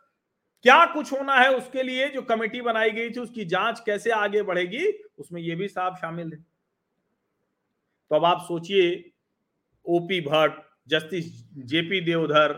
क्या 0.65 0.85
कुछ 0.87 1.13
होना 1.13 1.35
है 1.35 1.49
उसके 1.55 1.83
लिए 1.83 2.09
जो 2.09 2.23
कमेटी 2.23 2.61
बनाई 2.61 2.91
गई 2.91 3.11
थी, 3.11 3.21
उसकी 3.21 3.45
जाँच 3.45 3.81
कैसे 3.87 4.11
आगे 4.11 4.43
बढ़ेगी, 4.43 4.87
उसमें 5.19 5.41
यह 5.41 5.57
भी 5.57 5.69
साहब 5.69 5.97
शामिल 5.97 6.33
है। 6.33 6.39
तो 8.11 8.17
अब 8.17 8.25
आप 8.25 8.45
सोचिए 8.49 9.13
OP 9.87 10.21
Bhatt, 10.21 10.63
justice 10.89 11.27
JP 11.67 12.01
Deodhar 12.01 12.53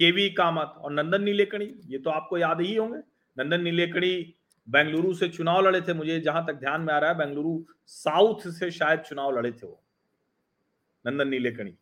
KV 0.00 0.28
Kamath 0.30 0.74
और 0.78 0.92
नंदन 0.92 1.22
नीलेकणी, 1.22 1.72
ये 1.86 1.98
तो 1.98 2.10
आपको 2.10 2.38
याद 2.38 2.60
ही 2.60 2.74
होंगे। 2.74 2.98
नंदन 3.36 3.60
नीलेकणी 3.60 4.34
बेंगलुरु 4.68 5.14
से 5.14 5.28
चुनाव 5.28 5.66
लड़े 5.68 5.80
थे, 5.80 5.92
मुझे 5.92 6.20
जहाँ 6.20 6.44
तक 6.46 6.54
ध्यान 6.54 6.80
में 6.80 6.94
आ 6.94 6.98
रहा 6.98 7.10
है, 7.10 7.16
बेंगलुरु 7.18 7.58
साउथ 7.86 8.50
से 8.50 8.70
शायद 8.70 9.00
चुनाव 9.00 9.38
लड़े 9.38 9.50
थे 9.52 9.66
वो, 9.66 9.80
नंदन 11.04 11.28
नीलेकणी। 11.28 11.74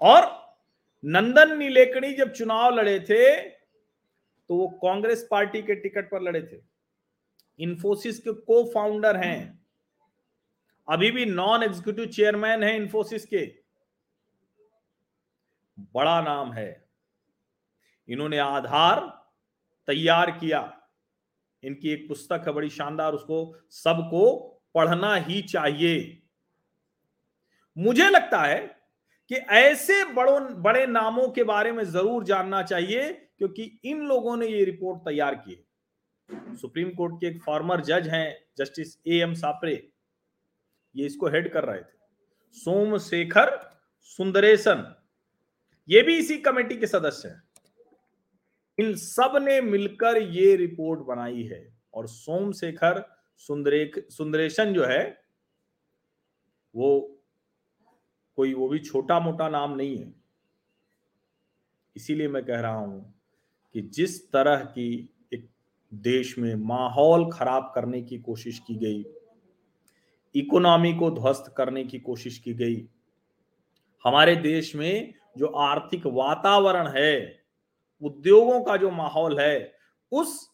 और 0.00 0.34
नंदन 1.04 1.56
नीलेकणी 1.58 2.12
जब 2.12 2.32
चुनाव 2.32 2.74
लड़े 2.74 3.00
थे 3.00 3.59
तो 4.50 4.56
वो 4.56 4.68
कांग्रेस 4.68 5.28
पार्टी 5.30 5.62
के 5.62 5.74
टिकट 5.74 6.10
पर 6.10 6.22
लड़े 6.22 6.42
थे। 6.42 6.56
इन्फोसिस 7.58 8.18
के 8.18 8.32
को 8.32 8.72
फाउंडर 8.74 9.16
हैं। 9.16 9.66
अभी 10.88 11.10
भी 11.10 11.26
नॉन 11.26 11.62
एग्जीक्यूटिव 11.62 12.06
चेयरमैन 12.06 12.62
है 12.62 12.76
इंफोसिस 12.76 13.26
के। 13.26 13.44
बड़ा 15.94 16.20
नाम 16.20 16.52
है। 16.52 16.88
इन्होंने 18.08 18.38
आधार 18.38 19.00
तैयार 19.86 20.30
किया। 20.30 20.82
इनकी 21.62 21.90
एक 21.90 22.08
पुस्तक 22.08 22.44
है, 22.46 22.52
बड़ी 22.52 22.70
शानदार, 22.70 23.12
उसको 23.12 23.56
सबको 23.70 24.38
पढ़ना 24.74 25.14
ही 25.14 25.42
चाहिए। 25.42 26.22
मुझे 27.78 28.10
लगता 28.10 28.42
है 28.42 28.60
कि 29.28 29.34
ऐसे 29.34 30.04
बड़ों, 30.04 30.62
बड़े 30.62 30.86
नामों 30.86 31.28
के 31.28 31.44
बारे 31.44 31.72
में 31.72 31.84
ज़रूर 31.84 32.24
जानना 32.24 32.62
चाहिए 32.62 33.26
क्योंकि 33.40 33.80
इन 33.84 34.00
लोगों 34.06 34.36
ने 34.36 34.46
ये 34.46 34.64
रिपोर्ट 34.64 34.98
तैयार 35.00 35.34
की 35.34 35.52
है। 35.52 36.56
सुप्रीम 36.56 36.90
कोर्ट 36.90 37.14
के 37.14 37.26
एक 37.26 37.42
फॉर्मर 37.42 37.80
जज 37.80 38.08
हैं, 38.08 38.36
जस्टिस 38.58 38.96
ए 39.06 39.20
एम 39.20 39.32
सापरे। 39.34 39.74
ये 40.94 41.06
इसको 41.06 41.28
हेड 41.28 41.52
कर 41.52 41.64
रहे 41.64 41.80
थे। 41.80 41.98
सोमशेखर 42.56 43.50
सुंदरेशन। 44.00 44.84
ये 45.88 46.02
भी 46.02 46.16
इसी 46.16 46.36
कमेटी 46.38 46.76
के 46.76 46.86
सदस्य 46.86 47.28
हैं। 47.28 47.42
इन 48.78 48.94
सबने 48.94 49.60
मिलकर 49.60 50.22
ये 50.22 50.56
रिपोर्ट 50.56 51.00
बनाई 51.00 51.42
है 51.42 51.62
और 51.94 52.06
सोमशेखर 52.06 53.02
सुंदरे 53.36 53.92
सुंदरेशन 53.96 54.74
जो 54.74 54.84
है, 54.84 55.24
वो 56.74 57.20
कोई, 58.36 58.54
वो 58.54 58.68
भी 58.68 58.78
छोटा 58.78 59.20
मोटा 59.20 59.48
नाम 59.48 59.76
नहीं 59.76 59.96
है। 59.98 60.12
इसीलिए 61.96 62.28
मैं 62.28 62.44
कह 62.44 62.60
रहा 62.60 62.76
हूँ 62.76 63.19
कि 63.74 63.80
जिस 63.80 64.32
तरह 64.32 64.56
की 64.56 65.08
एक 65.32 65.48
देश 65.94 66.38
में 66.38 66.54
माहौल 66.54 67.30
खराब 67.32 67.72
करने 67.74 68.02
की 68.02 68.18
कोशिश 68.18 68.58
की 68.58 68.74
गई, 68.74 69.04
इकोनॉमी 70.34 70.94
को 70.94 71.10
ध्वस्त 71.10 71.54
करने 71.56 71.84
की 71.84 71.98
कोशिश 71.98 72.38
की 72.38 72.54
गई, 72.54 72.88
हमारे 74.04 74.36
देश 74.36 74.76
में 74.76 75.14
जो 75.38 75.46
आर्थिक 75.46 76.06
वातावरण 76.06 76.88
है, 76.88 77.42
उद्योगों 78.02 78.62
का 78.62 78.76
जो 78.76 78.90
माहौल 78.90 79.40
है, 79.40 79.74
उस 80.12 80.50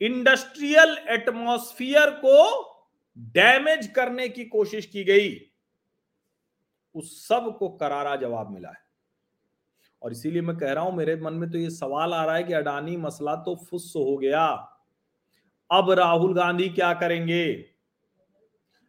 इंडस्ट्रियल 0.00 0.98
एटमॉस्फियर 1.08 2.10
को 2.10 2.62
डैमेज 3.18 3.86
करने 3.86 4.28
की 4.28 4.44
कोशिश 4.44 4.86
की 4.86 5.04
गई, 5.04 5.50
उस 6.94 7.28
सबको 7.28 7.68
करारा 7.68 8.16
जवाब 8.16 8.50
मिला 8.50 8.68
है। 8.68 8.87
और 10.02 10.12
इसीलिए 10.12 10.42
मैं 10.42 10.56
कह 10.56 10.72
रहा 10.72 10.84
हूँ, 10.84 10.96
मेरे 10.96 11.16
मन 11.16 11.32
में 11.32 11.50
तो 11.50 11.58
ये 11.58 11.70
सवाल 11.70 12.14
आ 12.14 12.24
रहा 12.24 12.36
है 12.36 12.44
कि 12.44 12.52
अडानी 12.52 12.96
मसला 12.96 13.36
तो 13.36 13.66
फुस 13.70 13.92
हो 13.96 14.16
गया। 14.16 14.46
अब 15.72 15.90
राहुल 15.90 16.34
गांधी 16.34 16.68
क्या 16.68 16.94
करेंगे? 16.94 17.70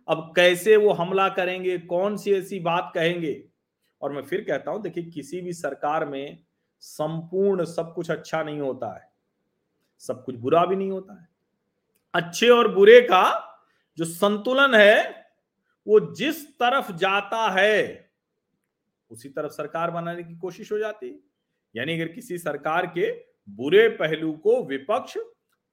अब 0.07 0.33
कैसे 0.35 0.75
वो 0.75 0.93
हमला 0.93 1.29
करेंगे? 1.29 1.77
कौन 1.77 2.17
सी 2.17 2.33
ऐसी 2.33 2.59
बात 2.59 2.91
कहेंगे? 2.95 3.43
और 4.01 4.11
मैं 4.11 4.21
फिर 4.21 4.41
कहता 4.41 4.71
हूँ, 4.71 4.81
देखिए, 4.81 5.03
किसी 5.03 5.41
भी 5.41 5.53
सरकार 5.53 6.05
में 6.05 6.43
संपूर्ण 6.79 7.65
सब 7.65 7.93
कुछ 7.93 8.11
अच्छा 8.11 8.43
नहीं 8.43 8.59
होता 8.59 8.95
है। 8.95 9.09
सब 9.99 10.23
कुछ 10.23 10.35
बुरा 10.35 10.65
भी 10.65 10.75
नहीं 10.75 10.91
होता 10.91 11.21
है। 11.21 11.27
अच्छे 12.13 12.49
और 12.49 12.75
बुरे 12.75 13.01
का 13.01 13.45
जो 13.97 14.05
संतुलन 14.05 14.75
है, 14.75 15.27
वो 15.87 15.99
जिस 16.13 16.49
तरफ़ 16.51 16.91
जाता 16.91 17.49
है 17.49 18.08
उसी 19.11 19.29
तरफ़ 19.29 19.51
सरकार 19.51 19.91
बनाने 19.91 20.23
की 20.23 20.35
कोशिश 20.37 20.71
हो 20.71 20.77
जाती 20.77 21.09
है। 21.09 21.19
यानी 21.75 21.93
अगर 21.93 22.11
किसी 22.11 22.37
सरकार 22.37 22.85
के 22.87 23.11
बुरे 23.49 23.87
पहलू 23.89 24.31
को 24.37 24.63
विपक्ष 24.63 25.17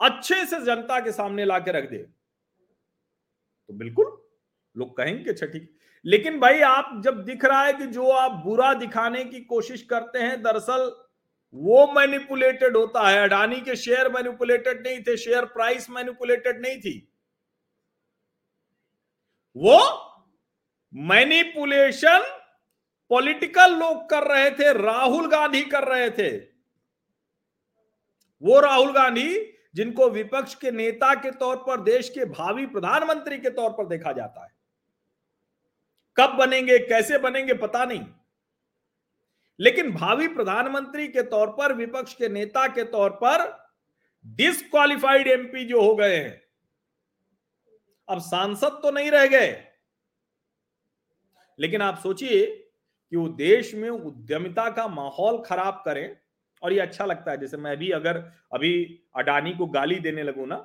अच्छे 0.00 0.44
से 0.46 0.60
जनता 0.64 1.00
के 1.00 1.12
सामने 1.12 1.44
ला 1.44 1.58
के 1.58 1.72
रख 1.72 1.90
दे 1.90 1.98
तो 3.68 3.74
बिल्कुल 3.74 4.06
लोग 4.76 4.96
कहेंगे 4.96 5.30
अच्छा 5.30 5.46
ठीक। 5.46 5.72
लेकिन 6.04 6.38
भाई, 6.40 6.60
आप 6.60 7.00
जब 7.04 7.22
दिख 7.24 7.44
रहा 7.44 7.62
है 7.64 7.72
कि 7.72 7.86
जो 7.86 8.08
आप 8.08 8.32
बुरा 8.44 8.72
दिखाने 8.74 9.24
की 9.24 9.40
कोशिश 9.42 9.82
करते 9.82 10.18
हैं, 10.18 10.42
दरअसल 10.42 10.90
वो 11.54 11.86
मैनिपुलेटेड 11.92 12.76
होता 12.76 13.08
है। 13.08 13.22
अडानी 13.22 13.60
के 13.60 13.76
शेयर 13.76 14.08
मैनिपुलेटेड 14.12 14.86
नहीं 14.86 15.00
थे 15.02 15.16
शेयर 15.16 15.44
प्राइस 15.46 15.88
मैनिपुलेटेड 15.90 16.60
नहीं 16.62 16.78
थी। 16.80 16.96
वो 19.56 19.78
मैनिपुलेशन 20.94 22.35
पॉलिटिकल 23.10 23.74
लोग 23.74 24.10
कर 24.10 24.22
रहे 24.22 24.50
थे, 24.50 24.82
राहुल 24.82 25.30
गांधी 25.30 25.62
कर 25.62 25.84
रहे 25.84 26.10
थे। 26.10 26.36
वो 28.42 28.60
राहुल 28.60 28.92
गांधी 28.92 29.58
जिनको 29.74 30.08
विपक्ष 30.08 30.54
के 30.54 30.70
नेता 30.70 31.14
के 31.14 31.30
तौर 31.30 31.56
पर, 31.56 31.80
देश 31.80 32.08
के 32.08 32.24
भावी 32.24 32.66
प्रधानमंत्री 32.66 33.38
के 33.38 33.50
तौर 33.50 33.70
पर 33.70 33.86
देखा 33.86 34.12
जाता 34.12 34.44
है। 34.44 34.50
कब 36.16 36.30
बनेंगे, 36.30 36.78
कैसे 36.78 37.18
बनेंगे, 37.18 37.54
पता 37.54 37.84
नहीं। 37.84 38.06
लेकिन 39.60 39.90
भावी 39.90 40.28
प्रधानमंत्री 40.28 41.08
के 41.08 41.22
तौर 41.22 41.50
पर, 41.50 41.72
विपक्ष 41.72 42.14
के 42.14 42.28
नेता 42.28 42.68
के 42.68 42.84
तौर 42.84 43.10
पर 43.10 43.66
डिसक्वालिफाइड 44.26 45.28
एमपी 45.28 45.64
जो 45.64 45.82
हो 45.82 45.96
गए 45.96 46.16
हैं। 46.16 46.42
अब 48.08 48.18
सांसद 48.18 48.80
तो 48.82 48.90
नहीं 48.90 49.10
रह 49.10 49.26
गए। 49.26 49.64
लेकिन 51.60 51.82
आप 51.82 51.98
सोचिए 51.98 52.65
कि 53.12 53.16
वो 53.16 53.28
देश 53.28 53.74
में 53.74 53.88
उद्यमिता 53.90 54.68
का 54.70 54.86
माहौल 54.88 55.42
खराब 55.46 55.82
करें। 55.84 56.16
और 56.62 56.72
ये 56.72 56.80
अच्छा 56.80 57.04
लगता 57.04 57.30
है, 57.30 57.38
जैसे 57.38 57.56
मैं 57.56 57.76
भी 57.76 57.90
अगर 57.90 58.16
अभी 58.52 59.02
अडानी 59.16 59.52
को 59.52 59.66
गाली 59.68 59.98
देने 60.00 60.22
लगू 60.22 60.46
ना, 60.46 60.56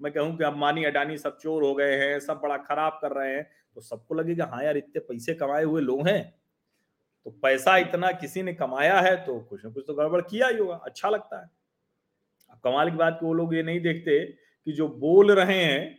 मैं 0.00 0.12
कहूँ 0.12 0.36
कि 0.36 0.44
अंबानी 0.44 0.84
अडानी 0.84 1.16
सब 1.18 1.38
चोर 1.38 1.62
हो 1.62 1.74
गए 1.74 1.96
हैं, 1.96 2.18
सब 2.20 2.40
बड़ा 2.42 2.56
खराब 2.58 2.98
कर 3.02 3.12
रहे 3.12 3.34
हैं 3.34 3.48
तो 3.76 3.80
सबको 3.80 4.14
लगेगा 4.14 4.48
हाँ 4.52 4.62
यार, 4.64 4.76
इतने 4.76 5.00
पैसे 5.00 5.34
कमाए 5.34 5.64
हुए 5.64 5.80
लोग 5.82 6.08
हैं 6.08 6.22
तो 7.26 7.30
पैसा 7.42 7.76
इतना 7.76 8.10
किसी 8.12 8.42
ने 8.42 8.52
कमाया 8.54 9.00
है 9.00 9.16
तो 9.24 9.38
कुछ 9.40 9.64
ना 9.64 9.70
कुछ 9.70 9.84
तो 9.86 9.94
गड़बड़ 9.94 10.20
किया 10.20 10.46
ही 10.48 10.58
होगा 10.58 10.74
अच्छा 10.76 11.08
लगता 11.08 11.40
है। 11.40 11.50
अब 12.50 12.60
कमाल 12.64 12.90
की 12.90 12.96
बात 12.96 13.16
कि 13.20 13.26
वो 13.26 13.32
लोग 13.34 13.54
ये 13.54 13.62
नहीं 13.62 13.80
देखते 13.80 14.18
कि 14.66 14.72
जो 14.72 14.88
बोल 14.88 15.32
रहे 15.32 15.62
हैं, 15.64 15.98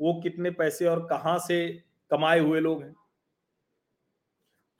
वो 0.00 0.20
कितने 0.22 0.50
पैसे 0.50 0.86
और 0.86 1.06
कहाँ 1.06 1.38
से 1.38 1.66
कमाए 2.10 2.38
हुए 2.38 2.60
लोग 2.60 2.82
हैं। 2.82 2.94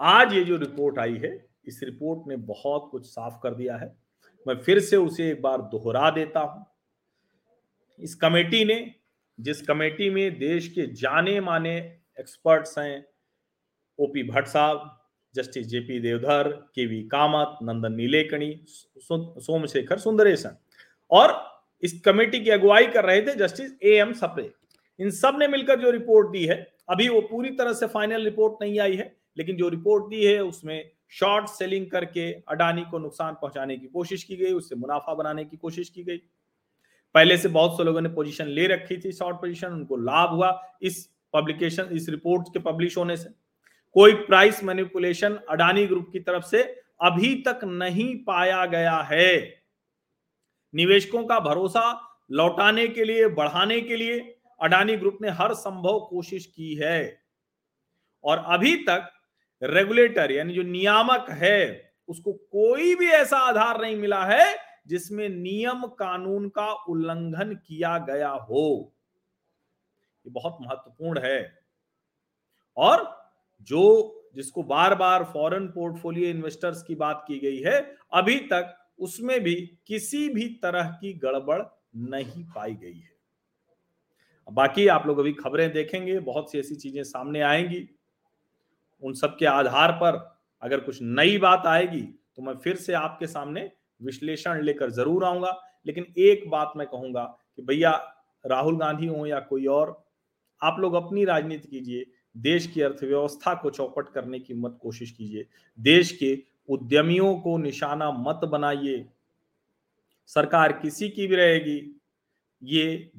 आज 0.00 0.32
ये 0.32 0.42
जो 0.44 0.56
रिपोर्ट 0.56 0.98
आई 0.98 1.16
है, 1.16 1.30
इस 1.66 1.80
रिपोर्ट 1.82 2.28
ने 2.28 2.36
बहुत 2.36 2.88
कुछ 2.90 3.06
साफ़ 3.06 3.34
कर 3.42 3.54
दिया 3.54 3.76
है। 3.76 3.92
मैं 4.46 4.54
फिर 4.56 4.78
से 4.80 4.96
उसे 4.96 5.30
एक 5.30 5.42
बार 5.42 5.62
दोहरा 5.62 6.10
देता 6.10 6.40
हूँ। 6.40 6.64
इस 8.00 8.14
कमेटी 8.14 8.64
ने, 8.64 8.94
जिस 9.38 9.60
कमेटी 9.62 10.08
में 10.10 10.38
देश 10.38 10.68
के 10.68 10.86
जाने 10.94 11.40
माने 11.40 11.76
एक्सपर्ट्स 12.20 12.78
हैं, 12.78 13.04
ओपी 13.98 14.22
भट्ट 14.22 14.46
साहब, 14.46 14.90
Justice 15.34 15.66
JP 15.66 16.00
Deodhar 16.00 16.48
K 16.74 16.86
V 16.86 17.02
Kamath, 17.02 17.58
Nandan 17.62 17.92
Nilekani 17.92 18.52
Somasekhar 18.66 19.98
Sundaresan 19.98 20.56
और 21.10 21.38
इस 21.82 22.00
कमेटी 22.00 22.40
की 22.40 22.50
अगुवाई 22.50 22.86
कर 22.86 23.04
रहे 23.04 23.22
थे 23.22 23.34
जस्टिस 23.36 23.70
ए 23.82 23.94
एम 23.96 24.12
सप्रे। 24.12 24.50
इन 24.98 25.10
सबने 25.12 25.48
मिलकर 25.48 25.80
जो 25.80 25.90
रिपोर्ट 25.90 26.30
दी 26.30 26.44
है, 26.46 26.66
अभी 26.90 27.08
वो 27.08 27.20
पूरी 27.20 27.50
तरह 27.50 27.72
से 27.72 27.86
फाइनल 27.86 28.24
रिपोर्ट 28.24 28.62
नहीं 28.62 28.78
आई 28.80 28.96
है। 28.96 29.19
लेकिन 29.36 29.56
जो 29.56 29.68
रिपोर्ट 29.68 30.10
दी 30.10 30.24
है, 30.24 30.42
उसमें 30.42 30.90
शॉर्ट 31.08 31.46
सेलिंग 31.46 31.90
करके 31.90 32.32
अडानी 32.32 32.82
को 32.90 32.98
नुकसान 32.98 33.34
पहुँचाने 33.34 33.76
की 33.76 33.86
कोशिश 33.86 34.24
की 34.24 34.36
गई, 34.36 34.52
उससे 34.52 34.76
मुनाफा 34.76 35.14
बनाने 35.14 35.44
की 35.44 35.56
कोशिश 35.56 35.88
की 35.88 36.02
गई। 36.02 36.16
पहले 37.14 37.36
से 37.36 37.48
बहुत 37.48 37.76
से 37.76 37.84
लोगों 37.84 38.00
ने 38.00 38.08
पोजीशन 38.08 38.46
ले 38.46 38.66
रखी 38.66 38.96
थी 38.96 39.12
शॉर्ट 39.12 39.36
पोजीशन 39.36 39.68
उनको 39.68 39.96
लाभ 39.96 40.30
हुआ 40.30 40.62
इस 40.82 41.08
पब्लिकेशन 41.34 41.88
इस 41.92 42.08
रिपोर्ट 42.08 42.48
के 42.48 42.58
पब्लिश 42.58 42.96
होने 42.96 43.16
से। 43.16 43.28
कोई 43.92 44.12
प्राइस 44.12 44.64
मैनिपुलेशन 44.64 45.38
अडानी 45.50 45.86
ग्रुप 45.86 46.08
की 46.12 46.20
तरफ़ 46.20 46.44
से 46.44 46.62
अभी 47.00 47.34
तक 47.34 47.60
नहीं 47.64 48.14
पाया 48.24 48.66
गया 48.66 48.96
है। 49.00 49.62
निवेशकों 50.74 51.24
का 51.24 51.40
भरोसा 51.40 51.82
लौटाने 52.30 52.86
के 52.88 53.04
लिए, 53.04 53.28
बढ़ाने 53.28 53.80
के 53.80 53.96
लिए 53.96 54.36
अडानी 54.60 54.96
ग्रुप 54.96 55.18
ने 55.22 55.30
हर 55.30 55.54
संभव 55.54 56.00
कोशिश 56.00 56.46
की 56.46 56.74
है। 56.74 57.20
और 58.24 58.38
अभी 58.38 58.76
तक 58.76 59.10
रेगुलेटर 59.62 60.32
यानी 60.32 60.54
जो 60.54 60.62
नियामक 60.62 61.26
है, 61.30 61.92
उसको 62.08 62.32
कोई 62.32 62.94
भी 62.94 63.06
ऐसा 63.06 63.38
आधार 63.38 63.80
नहीं 63.80 63.96
मिला 63.96 64.24
है, 64.24 64.56
जिसमें 64.86 65.28
नियम 65.28 65.86
कानून 65.86 66.48
का 66.48 66.72
उल्लंघन 66.72 67.54
किया 67.54 67.98
गया 67.98 68.28
हो। 68.28 68.92
ये 70.26 70.30
बहुत 70.30 70.58
महत्वपूर्ण 70.60 71.20
है। 71.20 71.58
और 72.76 73.30
जो 73.62 74.16
जिसको 74.34 74.62
बार 74.62 74.94
बार 74.94 75.24
फॉरेन 75.24 75.66
पोर्टफोलियो 75.66 76.28
इन्वेस्टर्स 76.30 76.82
की 76.82 76.94
बात 76.94 77.24
की 77.28 77.38
गई 77.38 77.58
है, 77.58 77.96
अभी 78.12 78.36
तक 78.36 78.88
उसमें 78.98 79.40
भी 79.40 79.78
किसी 79.86 80.28
भी 80.28 80.48
तरह 80.62 80.84
की 80.84 81.12
गड़बड़ 81.12 81.62
नहीं 81.96 82.44
पाई 82.44 82.74
गई 82.74 82.98
है। 82.98 83.10
बाकी 84.52 84.86
आप 84.86 85.06
लोग 85.06 85.18
अभी 85.18 85.32
खबरें 85.32 85.72
देखेंगे, 85.72 86.18
बहुत 86.18 86.52
सी 86.52 86.58
ऐसी 86.58 86.74
चीज़ें 86.74 87.02
सामने 87.02 87.40
आएँगी। 87.40 87.99
उन 89.02 89.12
सब 89.14 89.36
के 89.38 89.46
आधार 89.46 89.92
पर 89.94 90.18
अगर 90.62 90.80
कुछ 90.80 90.98
नई 91.02 91.38
बात 91.38 91.66
आएगी 91.66 92.02
तो 92.36 92.42
मैं 92.42 92.54
फिर 92.54 92.76
से 92.76 92.92
आपके 92.92 93.26
सामने 93.26 93.70
विश्लेषण 94.00 94.62
लेकर 94.62 94.90
ज़रूर 94.90 95.24
आऊँगा। 95.24 95.56
लेकिन 95.86 96.06
एक 96.18 96.48
बात 96.50 96.72
मैं 96.76 96.86
कहूँगा 96.86 97.24
कि 97.56 97.62
भैया, 97.62 97.90
राहुल 98.44 98.76
गांधी 98.76 99.06
हो 99.06 99.26
या 99.26 99.38
कोई 99.40 99.66
और, 99.66 100.02
आप 100.60 100.76
लोग 100.80 100.94
अपनी 100.94 101.24
राजनीति 101.24 101.68
कीजिए, 101.68 102.04
देश 102.36 102.66
की 102.66 102.80
अर्थव्यवस्था 102.80 103.54
को 103.54 103.70
चौपट 103.70 104.08
करने 104.08 104.38
की 104.38 104.54
मत 104.54 104.78
कोशिश 104.82 105.10
कीजिए। 105.10 105.46
देश 105.78 106.10
के 106.12 106.36
उद्यमियों 106.68 107.34
को 107.36 107.56
निशाना 107.58 108.10
मत 108.10 108.44
बनाइए। 108.44 109.04
सरकार 110.30 110.72
किसी 110.72 111.08
की 111.08 111.26
भी 111.26 111.36
रहेगी, 111.36 112.00
ये 112.62 113.10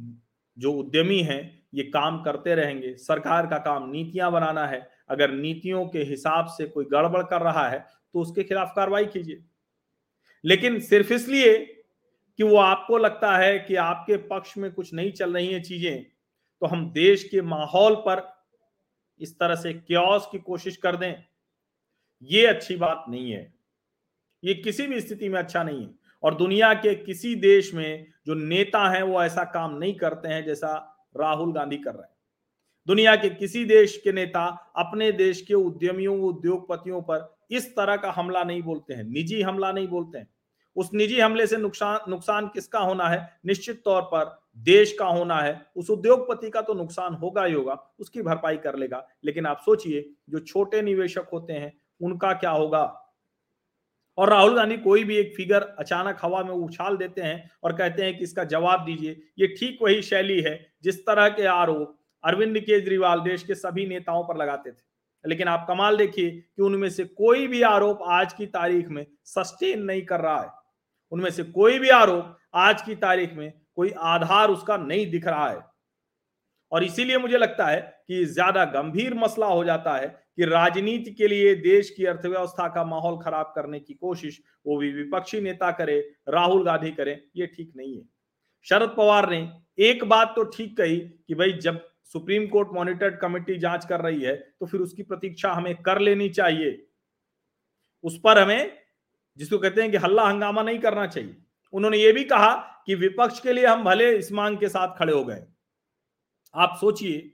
जो 0.57 0.71
उद्यमी 0.73 1.19
हैं, 1.21 1.41
ये 1.73 1.83
काम 1.83 2.21
करते 2.23 2.55
रहेंगे। 2.55 2.93
सरकार 2.95 3.47
का 3.47 3.57
काम 3.57 3.89
नीतियाँ 3.91 4.31
बनाना 4.31 4.65
है 4.67 4.79
अगर 5.11 5.31
नीतियों 5.31 5.85
के 5.87 6.03
हिसाब 6.03 6.47
से 6.47 6.65
कोई 6.65 6.85
गड़बड़ 6.85 7.23
कर 7.23 7.41
रहा 7.41 7.67
है 7.69 7.79
तो 8.13 8.19
उसके 8.19 8.43
खिलाफ 8.43 8.73
कार्रवाई 8.75 9.05
कीजिए। 9.05 9.43
लेकिन 10.43 10.79
सिर्फ़ 10.79 11.13
इसलिए 11.13 11.57
कि 12.39 12.43
वो 12.43 12.57
आपको 12.57 12.97
लगता 12.97 13.35
है 13.37 13.57
कि 13.59 13.75
आपके 13.75 14.17
पक्ष 14.27 14.57
में 14.57 14.71
कुछ 14.73 14.93
नहीं 14.93 15.11
चल 15.11 15.33
रही 15.33 15.47
है 15.47 15.59
चीज़ें 15.61 16.03
तो 16.61 16.67
हम 16.67 16.89
देश 16.91 17.23
के 17.23 17.41
माहौल 17.41 17.95
पर 17.95 18.21
इस 19.21 19.37
तरह 19.39 19.55
से 19.55 19.73
क्योस 19.73 20.27
की 20.31 20.37
कोशिश 20.39 20.77
कर 20.77 20.95
दें। 20.95 21.13
ये 22.21 22.45
अच्छी 22.45 22.75
बात 22.75 23.05
नहीं 23.09 23.31
है। 23.31 23.53
ये 24.43 24.53
किसी 24.53 24.87
भी 24.87 25.01
स्थिति 25.01 25.29
में 25.29 25.39
अच्छा 25.39 25.63
नहीं 25.63 25.83
है। 25.83 25.93
और 26.23 26.35
दुनिया 26.35 26.73
के 26.73 26.93
किसी 26.95 27.35
देश 27.35 27.73
में 27.73 28.07
जो 28.25 28.33
नेता 28.33 28.87
हैं, 28.89 29.01
वो 29.03 29.23
ऐसा 29.23 29.43
काम 29.43 29.77
नहीं 29.77 29.95
करते 29.95 30.27
हैं 30.27 30.43
जैसा 30.45 30.73
राहुल 31.17 31.53
गांधी 31.53 31.77
कर 31.77 31.93
रहे 31.93 32.03
हैं। 32.03 32.20
दुनिया 32.87 33.15
के 33.15 33.29
किसी 33.29 33.65
देश 33.65 34.01
के 34.03 34.11
नेता 34.11 34.73
अपने 34.75 35.11
देश 35.11 35.41
के 35.41 35.53
उद्यमियों, 35.53 36.19
उद्योगपतियों 36.19 37.01
पर 37.01 37.37
इस 37.51 37.75
तरह 37.75 37.95
का 37.95 38.11
हमला 38.11 38.43
नहीं 38.43 38.61
बोलते 38.61 38.93
हैं। 38.93 39.03
निजी 39.03 39.41
हमला 39.41 39.71
नहीं 39.71 39.87
बोलते 39.87 40.17
हैं। 40.17 40.27
उस 40.75 40.89
निजी 40.93 41.19
हमले 41.19 41.47
से 41.47 41.57
नुकसान 41.57 42.11
नुकसान 42.11 42.47
किसका 42.47 42.79
होना 42.79 43.07
है? 43.09 43.39
निश्चित 43.45 43.81
तौर 43.85 44.01
पर 44.01 44.39
देश 44.57 44.95
का 44.99 45.05
होना 45.05 45.37
है। 45.37 45.65
उस 45.75 45.89
उद्योगपति 45.89 46.49
का 46.49 46.61
तो 46.61 46.73
नुकसान 46.73 47.13
होगा 47.13 47.43
ही 47.43 47.53
होगा, 47.53 47.73
उसकी 47.99 48.21
भरपाई 48.21 48.57
कर 48.57 48.75
लेगा। 48.75 49.07
लेकिन 49.25 49.45
आप 49.45 49.59
सोचिए, 49.59 50.09
जो 50.29 50.39
छोटे 50.39 50.81
निवेशक 50.81 51.27
होते 51.33 51.53
हैं, 51.53 51.73
उनका 52.01 52.33
क्या 52.33 52.51
होगा? 52.51 52.97
और 54.17 54.29
राहुल 54.29 54.55
गांधी 54.55 54.77
कोई 54.77 55.03
भी 55.03 55.17
एक 55.17 55.33
फिगर 55.37 55.61
अचानक 55.79 56.17
हवा 56.21 56.43
में 56.43 56.51
उछाल 56.51 56.97
देते 56.97 57.21
हैं 57.21 57.51
और 57.63 57.73
कहते 57.73 58.03
हैं 58.03 58.17
कि 58.17 58.23
इसका 58.23 58.43
जवाब 58.43 58.85
दीजिए। 58.85 59.21
ये 59.39 59.47
ठीक 59.47 59.79
वही 59.81 60.01
शैली 60.01 60.41
है, 60.41 60.73
जिस 60.83 61.05
तरह 61.05 61.29
के 61.29 61.45
आरोप 61.45 61.97
अरविंद 62.23 62.59
केजरीवाल 62.59 63.19
देश 63.21 63.43
के 63.43 63.55
सभी 63.55 63.85
नेताओं 63.87 64.23
पर 64.23 64.37
लगाते 64.37 64.71
थे। 64.71 64.89
लेकिन 65.25 65.47
आप 65.47 65.65
कमाल 65.67 65.97
देखिए 65.97 66.29
कि 66.31 66.61
उनमें 66.63 66.89
से 66.89 67.03
कोई 67.05 67.47
भी 67.47 67.61
आरोप 67.63 67.99
आज 68.03 68.33
की 68.33 68.45
तारीख 68.47 68.87
में 68.87 69.05
सस्टेन 69.25 69.81
नहीं 69.81 70.01
कर 70.01 70.21
रहा 70.21 70.41
है। 70.41 70.49
उनमें 71.11 71.29
से 71.31 71.43
कोई 71.45 71.79
भी 71.79 71.89
आरोप 71.91 72.37
आज 72.55 72.81
की 72.81 72.95
तारीख 72.97 73.33
में 73.33 73.51
कोई 73.75 73.91
आधार 73.91 74.49
उसका 74.49 74.77
नहीं 74.77 75.09
दिख 75.11 75.27
रहा 75.27 75.49
है। 75.49 75.59
और 76.71 76.83
इसीलिए 76.83 77.17
मुझे 77.17 77.37
लगता 77.37 77.65
है 77.65 77.79
कि 78.07 78.23
ज़्यादा 78.25 78.63
गंभीर 78.65 79.13
मसला 79.13 79.45
हो 79.45 79.63
जाता 79.63 79.95
है 79.95 80.07
कि 80.07 80.45
राजनीति 80.45 81.11
के 81.11 81.27
लिए 81.27 81.53
देश 81.55 81.89
की 81.89 82.05
अर्थव्यवस्था 82.05 82.67
का 82.67 82.83
माहौल 82.85 83.17
खराब 83.17 83.51
करने 83.55 83.79
की 83.79 83.93
कोशिश 83.93 84.41
वो 84.65 84.77
भी 84.77 84.91
विपक्षी 84.93 85.41
नेता 85.41 85.71
करे, 85.71 85.99
राहुल 86.29 86.65
गांधी 86.65 86.91
करे, 86.91 87.19
ये 87.35 87.47
ठीक 87.47 87.71
नहीं 87.75 87.95
है। 87.95 88.03
शरद 88.67 88.93
पवार 88.97 89.29
ने 89.29 89.49
एक 89.79 90.03
बात 90.05 90.33
तो 90.35 90.43
ठीक 90.47 90.77
कही 90.77 90.97
कि 90.97 91.35
भाई 91.35 91.53
जब 91.53 91.81
सुप्रीम 92.13 92.47
कोर्ट 92.47 92.69
मॉनिटर्ड 92.73 93.19
कमेटी 93.19 93.57
जाँच 93.57 93.85
कर 93.85 94.01
रही 94.01 94.21
है 94.21 94.35
तो 94.35 94.65
फिर 94.65 94.81
उसकी 94.81 95.03
प्रतीक्षा 95.03 95.51
हमें 95.53 95.75
कर 95.75 95.99
लेनी 95.99 96.29
चाहिए। 96.29 96.87
उस 98.03 98.19
पर 98.23 98.39
हमें, 98.39 98.77
जिसको 99.39 99.57
कहते 99.57 99.81
हैं 99.81 99.91
कि 99.91 99.97
हल्ला 99.97 100.27
हंगामा 100.29 100.63
नहीं 100.63 100.79
करना 100.79 101.05
चाहिए। 101.07 101.35
उन्होंने 101.73 101.97
ये 101.97 102.11
भी 102.11 102.23
कहा 102.23 102.53
कि 102.87 102.95
विपक्ष 102.95 103.39
के 103.39 103.53
लिए 103.53 103.65
हम 103.65 103.83
भले 103.83 104.11
इस 104.17 104.31
मांग 104.31 104.57
के 104.57 104.69
साथ 104.69 104.97
खड़े 104.99 105.13
हो 105.13 105.23
गए। 105.23 105.43
आप 106.55 106.77
सोचिए, 106.81 107.31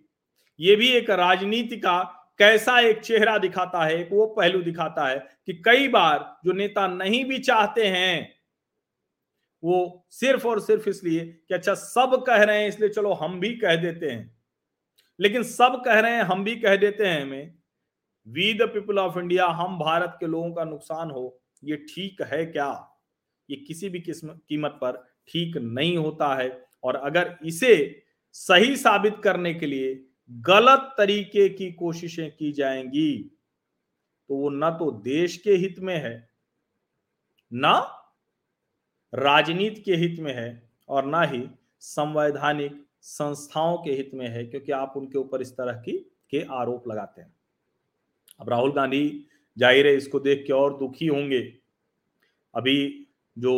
ये 0.59 0.75
भी 0.75 0.89
एक 0.89 1.09
राजनीति 1.09 1.77
का 1.77 2.01
कैसा 2.39 2.79
एक 2.79 2.99
चेहरा 2.99 3.37
दिखाता 3.37 3.83
है, 3.85 3.99
एक 3.99 4.09
वो 4.11 4.25
पहलू 4.27 4.61
दिखाता 4.61 5.07
है 5.07 5.17
कि 5.45 5.53
कई 5.65 5.87
बार 5.87 6.37
जो 6.45 6.53
नेता 6.53 6.87
नहीं 6.87 7.23
भी 7.25 7.39
चाहते 7.39 7.87
हैं, 7.87 8.33
वो 9.63 10.05
सिर्फ़ 10.11 10.47
और 10.47 10.59
सिर्फ़ 10.59 10.89
इसलिए 10.89 11.25
कि 11.47 11.53
अच्छा 11.53 11.73
सब 11.73 12.23
कह 12.27 12.43
रहे 12.43 12.61
हैं, 12.61 12.67
इसलिए 12.69 12.89
चलो 12.89 13.13
हम 13.13 13.39
भी 13.39 13.53
कह 13.57 13.75
देते 13.75 14.09
हैं। 14.09 14.36
लेकिन 15.19 15.43
सब 15.43 15.81
कह 15.85 15.99
रहे 15.99 16.15
हैं, 16.15 16.23
हम 16.23 16.43
भी 16.43 16.55
कह 16.55 16.75
देते 16.75 17.05
हैं 17.05 17.21
हमें 17.21 17.53
we 18.27 18.53
the 18.53 18.67
people 18.73 18.99
of 18.99 19.19
India 19.19 19.45
हम 19.47 19.77
भारत 19.79 20.17
के 20.19 20.27
लोगों 20.27 20.51
का 20.53 20.63
नुकसान 20.63 21.11
हो, 21.11 21.41
ये 21.63 21.75
ठीक 21.89 22.21
है 22.23 22.45
क्या? 22.45 22.69
ये 23.49 23.55
किसी 23.57 23.89
भी 23.89 23.99
किस्म, 24.01 24.29
कीमत 24.49 24.77
पर 24.81 24.97
ठीक 25.29 25.57
नहीं 25.57 25.97
होता 25.97 26.33
है। 26.35 26.49
और 26.83 26.95
अगर 26.97 27.37
इसे 27.45 28.03
सही 28.35 28.75
साबित 28.77 29.15
करने 29.23 29.53
के 29.53 29.65
लिए 29.65 29.95
गलत 30.31 30.93
तरीके 30.97 31.49
की 31.49 31.71
कोशिशें 31.73 32.29
की 32.31 32.51
जाएँगी 32.51 33.33
तो 34.29 34.35
वो 34.35 34.49
ना 34.49 34.69
तो 34.71 34.91
देश 35.03 35.37
के 35.37 35.51
हित 35.53 35.79
में 35.79 35.95
है, 35.95 36.29
ना 37.51 37.73
राजनीति 39.13 39.81
के 39.81 39.95
हित 39.95 40.19
में 40.19 40.33
है, 40.33 40.69
और 40.89 41.05
ना 41.05 41.21
ही 41.23 41.43
संवैधानिक 41.81 42.85
संस्थाओं 43.05 43.77
के 43.77 43.91
हित 43.91 44.11
में 44.13 44.27
है, 44.27 44.45
क्योंकि 44.45 44.71
आप 44.71 44.93
उनके 44.97 45.17
ऊपर 45.17 45.41
इस 45.41 45.51
तरह 45.51 45.73
की, 45.81 45.97
के 46.31 46.45
आरोप 46.51 46.87
लगाते 46.87 47.21
हैं। 47.21 47.33
अब 48.39 48.49
राहुल 48.49 48.71
गांधी 48.71 49.25
ज़ाहिर 49.57 49.87
है 49.87 49.95
इसको 49.95 50.19
देख 50.19 50.43
के 50.47 50.53
और 50.53 50.77
दुखी 50.79 51.07
होंगे। 51.07 51.41
अभी 52.53 53.07
जो 53.37 53.53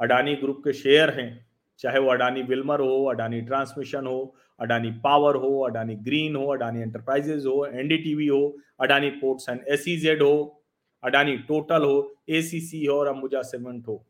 अडानी 0.00 0.34
ग्रुप 0.34 0.60
के 0.64 0.72
शेयर 0.72 1.10
हैं, 1.10 1.46
चाहे 1.80 1.98
वो 1.98 2.10
अडानी 2.10 2.42
विल्मर 2.42 2.80
हो, 2.80 3.04
अडानी 3.04 3.40
ट्रांसमिशन 3.40 4.06
हो, 4.06 4.34
अडानी 4.60 4.90
पावर 5.04 5.36
हो, 5.36 5.58
अडानी 5.60 5.94
ग्रीन 5.96 6.36
हो, 6.36 6.46
अडानी 6.46 6.80
एंटरप्राइजेज 6.82 7.46
हो, 7.46 7.64
एनडीटीवी 7.66 8.26
हो, 8.26 8.56
अडानी 8.80 9.10
पोर्ट्स 9.10 9.48
एंड 9.48 9.60
एसीजेड 9.68 10.22
हो, 10.22 10.62
अडानी 11.02 11.36
टोटल 11.48 11.84
हो, 11.84 12.14
एसीसी 12.28 12.84
हो 12.84 12.94
और 12.94 13.06
अंबुजा 13.06 13.42
सीमेंट 13.42 13.86
हो, 13.88 14.04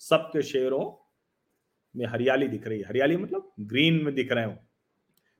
सबके 0.00 0.42
शेयरों 0.42 0.84
में 1.96 2.06
हरियाली 2.06 2.48
दिख 2.48 2.66
रही 2.66 2.78
है। 2.78 2.86
हरियाली 2.86 3.16
मतलब 3.16 3.52
ग्रीन 3.62 4.02
में 4.04 4.14
दिख 4.14 4.32
रहे 4.32 4.44
हो। 4.44 4.54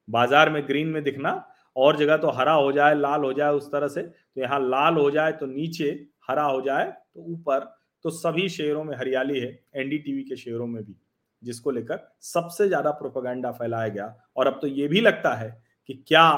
बाज़ार 0.08 0.50
में 0.50 0.66
ग्रीन 0.68 0.88
में 0.88 1.02
दिखना। 1.02 1.42
और 1.76 1.96
जगह 1.96 2.16
तो 2.16 2.30
हरा 2.30 2.52
हो 2.52 2.70
जाए, 2.72 2.94
लाल 2.94 3.22
हो 3.22 3.32
जाए 3.32 3.52
उस 3.52 3.66
तरह 3.72 3.88
से 3.88 4.02
तो 4.02 4.40
यहाँ 4.40 4.60
लाल 4.60 4.94
हो 4.96 5.10
जाए 5.10 5.32
तो 5.32 5.46
नीचे 5.46 5.88
हरा 6.28 6.42
हो 6.44 6.60
जाए 6.60 6.84
तो 6.84 7.22
ऊपर 7.22 7.64
तो 8.04 8.10
सभी 8.10 8.48
शेयरों 8.48 8.84
में 8.84 8.96
हरियाली 8.96 9.40
है 9.40 9.48
एनडीटीवी 9.76 10.22
के 10.22 10.36
शेयरों 10.36 10.66
में 10.66 10.82
भी, 10.84 10.94
जिसको 11.42 11.70
लेकर 11.70 11.98
सबसे 12.22 12.68
ज़्यादा 12.68 12.90
प्रोपागेंडा 12.92 13.50
फैलाया 13.52 13.88
गया। 13.88 14.14
और 14.36 14.46
अब 14.46 14.58
तो 14.62 14.66
ये 14.68 14.88
भी 14.88 15.00
लगता 15.00 15.34
है 15.34 15.50
कि 15.88 15.94
क्या 16.06 16.28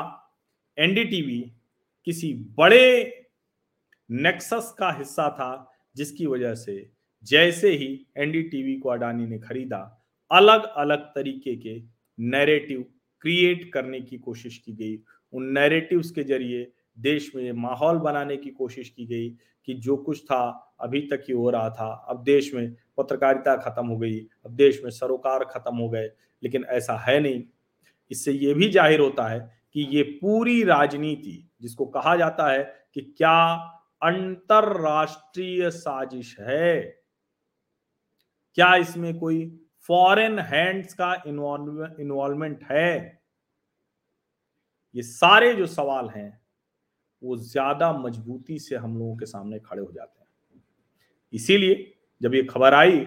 एनडीटीवी 0.79 1.41
किसी 2.07 2.33
बड़े 2.59 3.15
नेक्सस 4.11 4.75
का 4.79 4.91
हिस्सा 4.93 5.29
था, 5.31 5.73
जिसकी 5.97 6.27
वजह 6.27 6.55
से 6.57 6.91
जैसे 7.27 7.71
ही 7.71 8.07
एनडीटीवी 8.17 8.77
को 8.77 8.89
अडानी 8.89 9.27
ने 9.27 9.39
खरीदा 9.39 9.79
अलग 10.31 10.65
अलग 10.77 11.05
तरीके 11.15 11.55
के 11.57 11.81
नैरेटिव 12.19 12.85
क्रिएट 13.25 13.71
करने 13.73 14.01
की 14.01 14.19
कोशिश 14.19 14.57
की 14.59 14.73
गई। 14.73 14.99
उन 15.33 15.45
नैरेटिव्स 15.53 16.11
के 16.11 16.25
ज़रिए 16.25 16.71
देश 16.99 17.31
में 17.35 17.51
माहौल 17.55 17.99
बनाने 17.99 18.37
की 18.37 18.51
कोशिश 18.51 18.89
की 18.91 19.07
गई 19.07 19.29
कि 19.69 19.75
जो 19.77 19.97
कुछ 19.97 20.23
था 20.25 20.41
अभी 20.81 21.01
तक 21.03 21.25
ही 21.29 21.35
हो 21.35 21.51
रहा 21.51 21.71
था। 21.71 21.91
अब 22.09 22.23
देश 22.25 22.53
में 22.55 22.75
पत्रकारिता 22.99 23.57
खत्म 23.59 23.87
हो 23.87 23.97
गई, 23.99 24.19
अब 24.47 24.51
देश 24.53 24.81
में 24.85 24.91
सरोकार 24.91 25.45
खत्म 25.45 25.77
हो 25.77 25.89
गए, 25.89 26.11
लेकिन 26.43 26.65
ऐसा 26.67 26.97
है 27.01 27.19
नहीं। 27.21 27.43
इससे 28.11 28.33
ये 28.33 28.55
भी 28.55 28.69
ज़ाहिर 28.69 29.01
होता 29.01 29.29
है 29.29 29.39
कि 29.75 29.87
ये 29.91 30.03
पूरी 30.23 30.63
राजनीति, 30.65 31.51
जिसको 31.63 31.87
कहा 31.87 32.17
जाता 32.17 32.51
है 32.51 32.63
कि 32.95 33.01
क्या 33.01 33.41
अंतरराष्ट्रीय 34.03 35.71
साजिश 35.71 36.37
है, 36.41 36.81
क्या 38.57 38.75
इसमें 38.77 39.19
कोई 39.19 39.45
फॉरेन 39.89 40.39
हैंड्स 40.41 40.95
का 40.95 41.13
इन्वॉल्वमेंट 41.27 42.65
है। 42.71 43.21
ये 44.95 45.03
सारे 45.03 45.53
जो 45.55 45.67
सवाल 45.69 46.09
हैं, 46.09 46.41
वो 47.23 47.37
ज़्यादा 47.37 47.93
मजबूती 47.95 48.59
से 48.59 48.77
हम 48.77 48.99
लोगों 48.99 49.17
के 49.17 49.27
सामने 49.27 49.59
खड़े 49.59 49.81
हो 49.83 49.91
जाते 49.93 50.21
हैं। 50.21 50.63
इसीलिए 51.33 51.93
जब 52.21 52.35
ये 52.35 52.43
खबर 52.45 52.75
आई, 52.75 53.01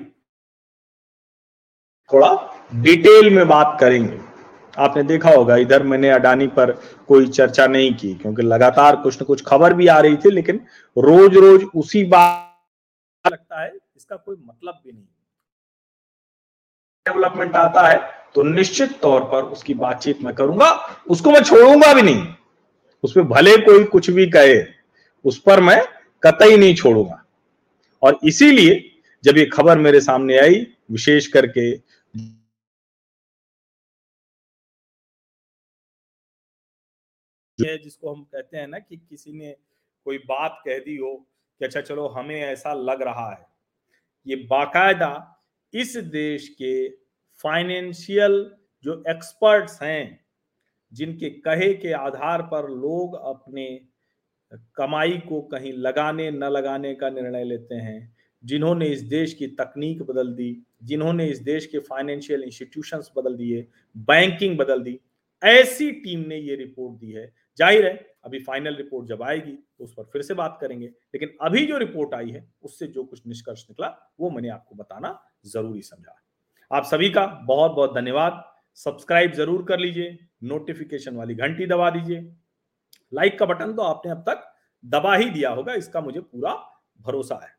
थोड़ा 2.11 2.33
डिटेल 2.75 3.33
में 3.35 3.47
बात 3.47 3.77
करेंगे। 3.81 4.19
आपने 4.73 5.03
देखा 5.03 5.29
होगा, 5.29 5.55
इधर 5.57 5.83
मैंने 5.83 6.09
अडानी 6.09 6.47
पर 6.49 6.71
कोई 7.07 7.27
चर्चा 7.29 7.67
नहीं 7.67 7.93
की, 7.95 8.13
क्योंकि 8.15 8.41
लगातार 8.41 8.95
कुछ 9.01 9.21
न 9.21 9.25
कुछ 9.25 9.43
खबर 9.47 9.73
भी 9.73 9.87
आ 9.87 9.99
रही 9.99 10.17
थी, 10.17 10.31
लेकिन 10.31 10.65
रोज 10.97 11.37
रोज 11.37 11.63
उसी 11.75 12.03
बात 12.05 12.47
लगता 13.25 13.61
है, 13.61 13.71
इसका 13.95 14.15
कोई 14.15 14.35
मतलब 14.37 14.81
भी 14.85 14.91
नहीं। 14.91 15.05
डेवलपमेंट 17.05 17.55
आता 17.55 17.87
है 17.87 17.99
तो 18.35 18.43
निश्चित 18.43 18.99
तौर 19.01 19.23
पर 19.23 19.43
उसकी 19.45 19.73
बातचीत 19.75 20.21
मैं 20.21 20.33
करूँगा। 20.35 20.69
उसको 21.09 21.31
मैं 21.31 21.41
छोड़ूँगा 21.43 21.93
भी 21.93 22.01
नहीं। 22.01 22.33
उसमें 23.03 23.27
भले 23.27 23.55
कोई 23.57 23.83
कुछ 23.85 24.09
भी 24.09 24.25
कहे, 24.31 24.61
उस 25.25 25.39
पर 25.39 25.59
मैं 25.61 25.81
कतई 26.23 26.57
नहीं 26.57 26.75
छोड़ूँगा। 26.75 27.23
और 28.03 28.19
इसीलिए 28.23 28.79
जब 29.23 29.37
ये 29.37 29.45
खबर 29.45 29.77
मेरे 29.77 30.01
सामने 30.01 30.37
आई, 30.39 30.65
विशेष 30.91 31.27
करके 31.27 31.71
जिसको 37.59 38.13
हम 38.13 38.21
कहते 38.23 38.57
हैं 38.57 38.67
ना 38.67 38.77
कि 38.79 38.95
किसी 38.97 39.31
ने 39.31 39.51
कोई 40.05 40.17
बात 40.19 40.61
कह 40.65 40.77
दी 40.77 40.95
हो 40.97 41.13
कि 41.15 41.65
अच्छा 41.65 41.81
चलो 41.81 42.07
हमें 42.07 42.39
ऐसा 42.41 42.73
लग 42.73 43.01
रहा 43.01 43.29
है। 43.31 43.45
ये 44.27 44.35
बाकायदा 44.49 45.11
इस 45.73 45.97
देश 45.97 46.47
के 46.47 46.89
फाइनेंशियल 47.43 48.51
जो 48.85 49.03
एक्सपर्ट्स 49.09 49.81
हैं, 49.81 50.19
जिनके 50.93 51.29
कहे 51.29 51.73
के 51.73 51.91
आधार 51.91 52.41
पर 52.41 52.69
लोग 52.69 53.15
अपने 53.15 53.67
कमाई 54.75 55.17
को 55.27 55.41
कहीं 55.41 55.73
लगाने, 55.73 56.31
न 56.31 56.43
लगाने 56.43 56.95
का 56.95 57.09
निर्णय 57.09 57.43
लेते 57.43 57.75
हैं, 57.75 58.15
जिन्होंने 58.43 58.85
इस 58.85 59.01
देश 59.01 59.33
की 59.33 59.47
तकनीक 59.47 60.01
बदल 60.01 60.33
दी, 60.33 60.65
जिन्होंने 60.83 61.27
इस 61.27 61.39
देश 61.39 61.65
के 61.65 61.79
फाइनेंशियल 61.79 62.43
इंस्टीट्यूशंस 62.43 63.11
बदल 63.17 63.35
दिए 63.35 63.67
बैंकिंग 63.95 64.57
बदल 64.57 64.81
दी, 64.83 64.99
ऐसी 65.43 65.91
टीम 65.91 66.19
ने 66.19 66.37
ये 66.37 66.55
रिपोर्ट 66.55 66.99
दी 66.99 67.11
है। 67.11 67.33
ज़ाहिर 67.57 67.85
है 67.85 68.10
अभी 68.23 68.39
फाइनल 68.41 68.75
रिपोर्ट 68.75 69.07
जब 69.07 69.23
आएगी 69.23 69.51
तो 69.51 69.83
उस 69.83 69.93
पर 69.93 70.03
फिर 70.03 70.21
से 70.21 70.33
बात 70.33 70.57
करेंगे। 70.61 70.85
लेकिन 70.85 71.37
अभी 71.41 71.65
जो 71.65 71.77
रिपोर्ट 71.77 72.13
आई 72.13 72.29
है, 72.29 72.45
उससे 72.63 72.87
जो 72.87 73.03
कुछ 73.03 73.21
निष्कर्ष 73.27 73.65
निकला, 73.69 73.87
वो 74.19 74.29
मैंने 74.29 74.49
आपको 74.49 74.75
बताना 74.75 75.19
ज़रूरी 75.45 75.81
समझा। 75.83 76.17
आप 76.71 76.83
सभी 76.85 77.09
का 77.09 77.25
बहुत 77.25 77.71
बहुत 77.71 77.95
धन्यवाद। 77.95 78.43
सब्सक्राइब 78.77 79.31
ज़रूर 79.33 79.63
कर 79.65 79.79
लीजिए 79.79 80.17
नोटिफिकेशन 80.45 81.15
वाली 81.15 81.35
घंटी 81.35 81.65
दबा 81.67 81.89
दीजिए। 81.89 82.21
लाइक 83.13 83.39
का 83.39 83.45
बटन 83.45 83.73
तो 83.73 83.81
आपने 83.83 84.11
अब 84.11 84.23
तक 84.29 84.47
दबा 84.83 85.15
ही 85.15 85.29
दिया 85.29 85.49
होगा, 85.51 85.73
इसका 85.73 86.01
मुझे 86.01 86.19
पूरा 86.21 86.53
भरोसा 86.99 87.39
है। 87.43 87.49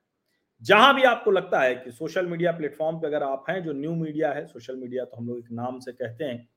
जहाँ 0.62 0.94
भी 0.94 1.02
आपको 1.04 1.30
लगता 1.30 1.60
है 1.60 1.74
कि 1.74 1.90
सोशल 1.92 2.26
मीडिया 2.26 2.52
प्लेटफॉर्म 2.52 2.98
पे 2.98 3.06
अगर 3.06 3.22
आप 3.22 3.44
हैं, 3.48 3.62
जो 3.62 3.72
न्यू 3.72 3.94
मीडिया 3.94 4.32
है 4.32 4.46
सोशल 4.46 4.76
मीडिया 4.76 5.04
तो 5.04 5.16
हम 5.16 5.28
लोग 5.28 5.38
एक 5.38 5.50
नाम 5.52 5.78
से 5.80 5.92
कहते 5.92 6.24
हैं 6.24 6.48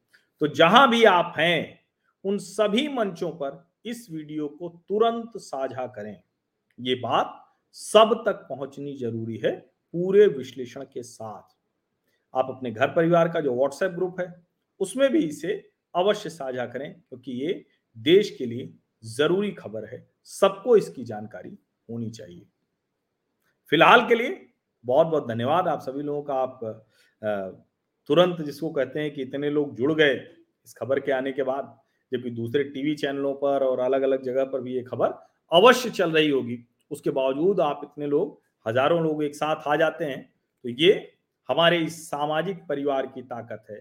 तो 0.42 0.48
जहाँ 0.50 0.90
भी 0.90 1.04
आप 1.06 1.34
हैं, 1.38 1.80
उन 2.26 2.38
सभी 2.40 2.88
मंचों 2.90 3.32
पर 3.34 3.64
इस 3.86 4.08
वीडियो 4.12 4.48
को 4.50 4.70
तुरंत 4.90 5.38
साझा 5.38 5.86
करें। 5.88 6.22
ये 6.80 6.96
बात 6.98 7.42
सब 7.76 8.14
तक 8.26 8.46
पहुंचनी 8.50 8.96
ज़रूरी 8.98 9.38
है 9.38 9.56
पूरे 9.94 10.26
विश्लेषण 10.28 10.84
के 10.84 11.04
साथ। 11.04 11.56
आप 12.34 12.48
अपने 12.50 12.72
घर 12.72 12.88
परिवार 12.88 13.30
का 13.30 13.40
जो 13.42 13.54
व्हाट्सएप 13.56 13.92
ग्रुप 13.92 14.20
है, 14.20 14.34
उसमें 14.80 15.10
भी 15.12 15.20
इसे 15.20 15.54
अवश्य 15.96 16.30
साझा 16.30 16.66
करें, 16.66 16.94
क्योंकि 16.94 17.32
ये 17.34 17.66
देश 17.98 18.36
के 18.38 18.46
लिए 18.46 18.74
ज़रूरी 19.08 19.52
खबर 19.54 19.86
है। 19.86 20.08
सबको 20.24 20.76
इसकी 20.78 21.04
जानकारी 21.04 21.58
होनी 21.90 22.10
चाहिए। 22.10 22.46
फ़िलहाल 23.72 24.08
के 24.08 24.16
लिए 24.16 24.48
बहुत 24.86 25.08
बहुत 25.08 25.28
धन्यवाद 25.28 25.68
आप 25.68 25.80
सभी 25.82 26.04
लोगों 26.04 26.24
का। 26.24 26.34
आप 26.36 26.60
तुरंत 28.10 28.42
जिसको 28.42 28.70
कहते 28.70 29.00
हैं 29.00 29.14
कि 29.14 29.22
इतने 29.22 29.50
लोग 29.50 29.76
जुड़ 29.76 29.94
गए 29.94 30.14
इस 30.14 30.74
खबर 30.74 31.00
के 31.00 31.12
आने 31.12 31.32
के 31.32 31.44
बाद 31.44 31.78
जबकि 32.12 32.30
दूसरे 32.32 32.64
टीवी 32.66 32.96
चैनलों 32.96 33.34
पर 33.36 33.64
और 33.64 33.80
अलग 33.82 34.02
अलग 34.02 34.24
जगह 34.24 34.46
पर 34.46 34.62
भी 34.62 34.76
ये 34.76 34.84
खबर 34.84 35.14
अवश्य 35.52 35.90
चल 35.92 36.12
रही 36.12 36.30
होगी। 36.30 36.58
उसके 36.92 37.10
बावजूद 37.12 37.60
आप 37.62 37.82
इतने 37.84 38.08
लोग, 38.08 38.40
हज़ारों 38.66 39.02
लोग 39.04 39.24
एक 39.24 39.36
साथ 39.36 39.68
आ 39.68 39.76
जाते 39.76 40.06
हैं 40.06 40.22
तो 40.66 40.70
ये 40.72 40.94
हमारे 41.50 41.78
इस 41.80 42.02
सामाजिक 42.10 42.66
परिवार 42.68 43.08
की 43.08 43.22
ताकत 43.24 43.66
है। 43.70 43.80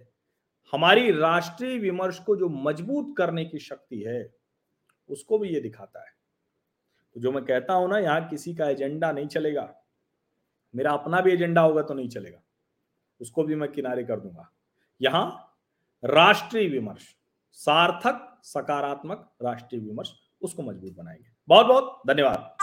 हमारी 0.73 1.11
राष्ट्रीय 1.11 1.79
विमर्श 1.79 2.19
को 2.19 2.37
जो 2.37 2.49
मज़बूत 2.49 3.15
करने 3.19 3.45
की 3.45 3.59
शक्ति 3.61 4.01
है, 4.03 4.35
उसको 5.11 5.39
भी 5.39 5.49
ये 5.49 5.61
दिखाता 5.61 6.01
है। 6.01 6.13
तो 7.17 7.21
जो 7.21 7.33
मैं 7.33 7.45
कहता 7.45 7.75
हूँ 7.75 7.89
ना, 7.91 7.99
यहाँ 7.99 8.29
किसी 8.29 8.55
का 8.55 8.69
एजेंडा 8.69 9.11
नहीं 9.13 9.27
चलेगा। 9.29 9.69
मेरा 10.75 10.93
अपना 10.93 11.21
भी 11.21 11.33
एजेंडा 11.33 11.61
होगा 11.61 11.83
तो 11.83 11.95
नहीं 11.95 12.09
चलेगा। 12.09 12.41
उसको 13.21 13.45
भी 13.45 13.55
मैं 13.55 13.71
किनारे 13.73 14.05
कर 14.05 14.21
दूँगा। 14.21 14.51
यहाँ 15.01 15.27
राष्ट्रीय 16.03 16.69
विमर्श 16.69 17.15
सार्थक 17.55 18.41
सकारात्मक 18.43 19.31
राष्ट्रीय 19.43 19.83
विमर्श 19.83 20.13
उसको 20.43 20.63
मज़बूत 20.63 20.95
बनाएँगे। 20.97 21.31
बहुत 21.49 21.67
बहुत 21.67 22.03
धन्यवाद। 22.07 22.57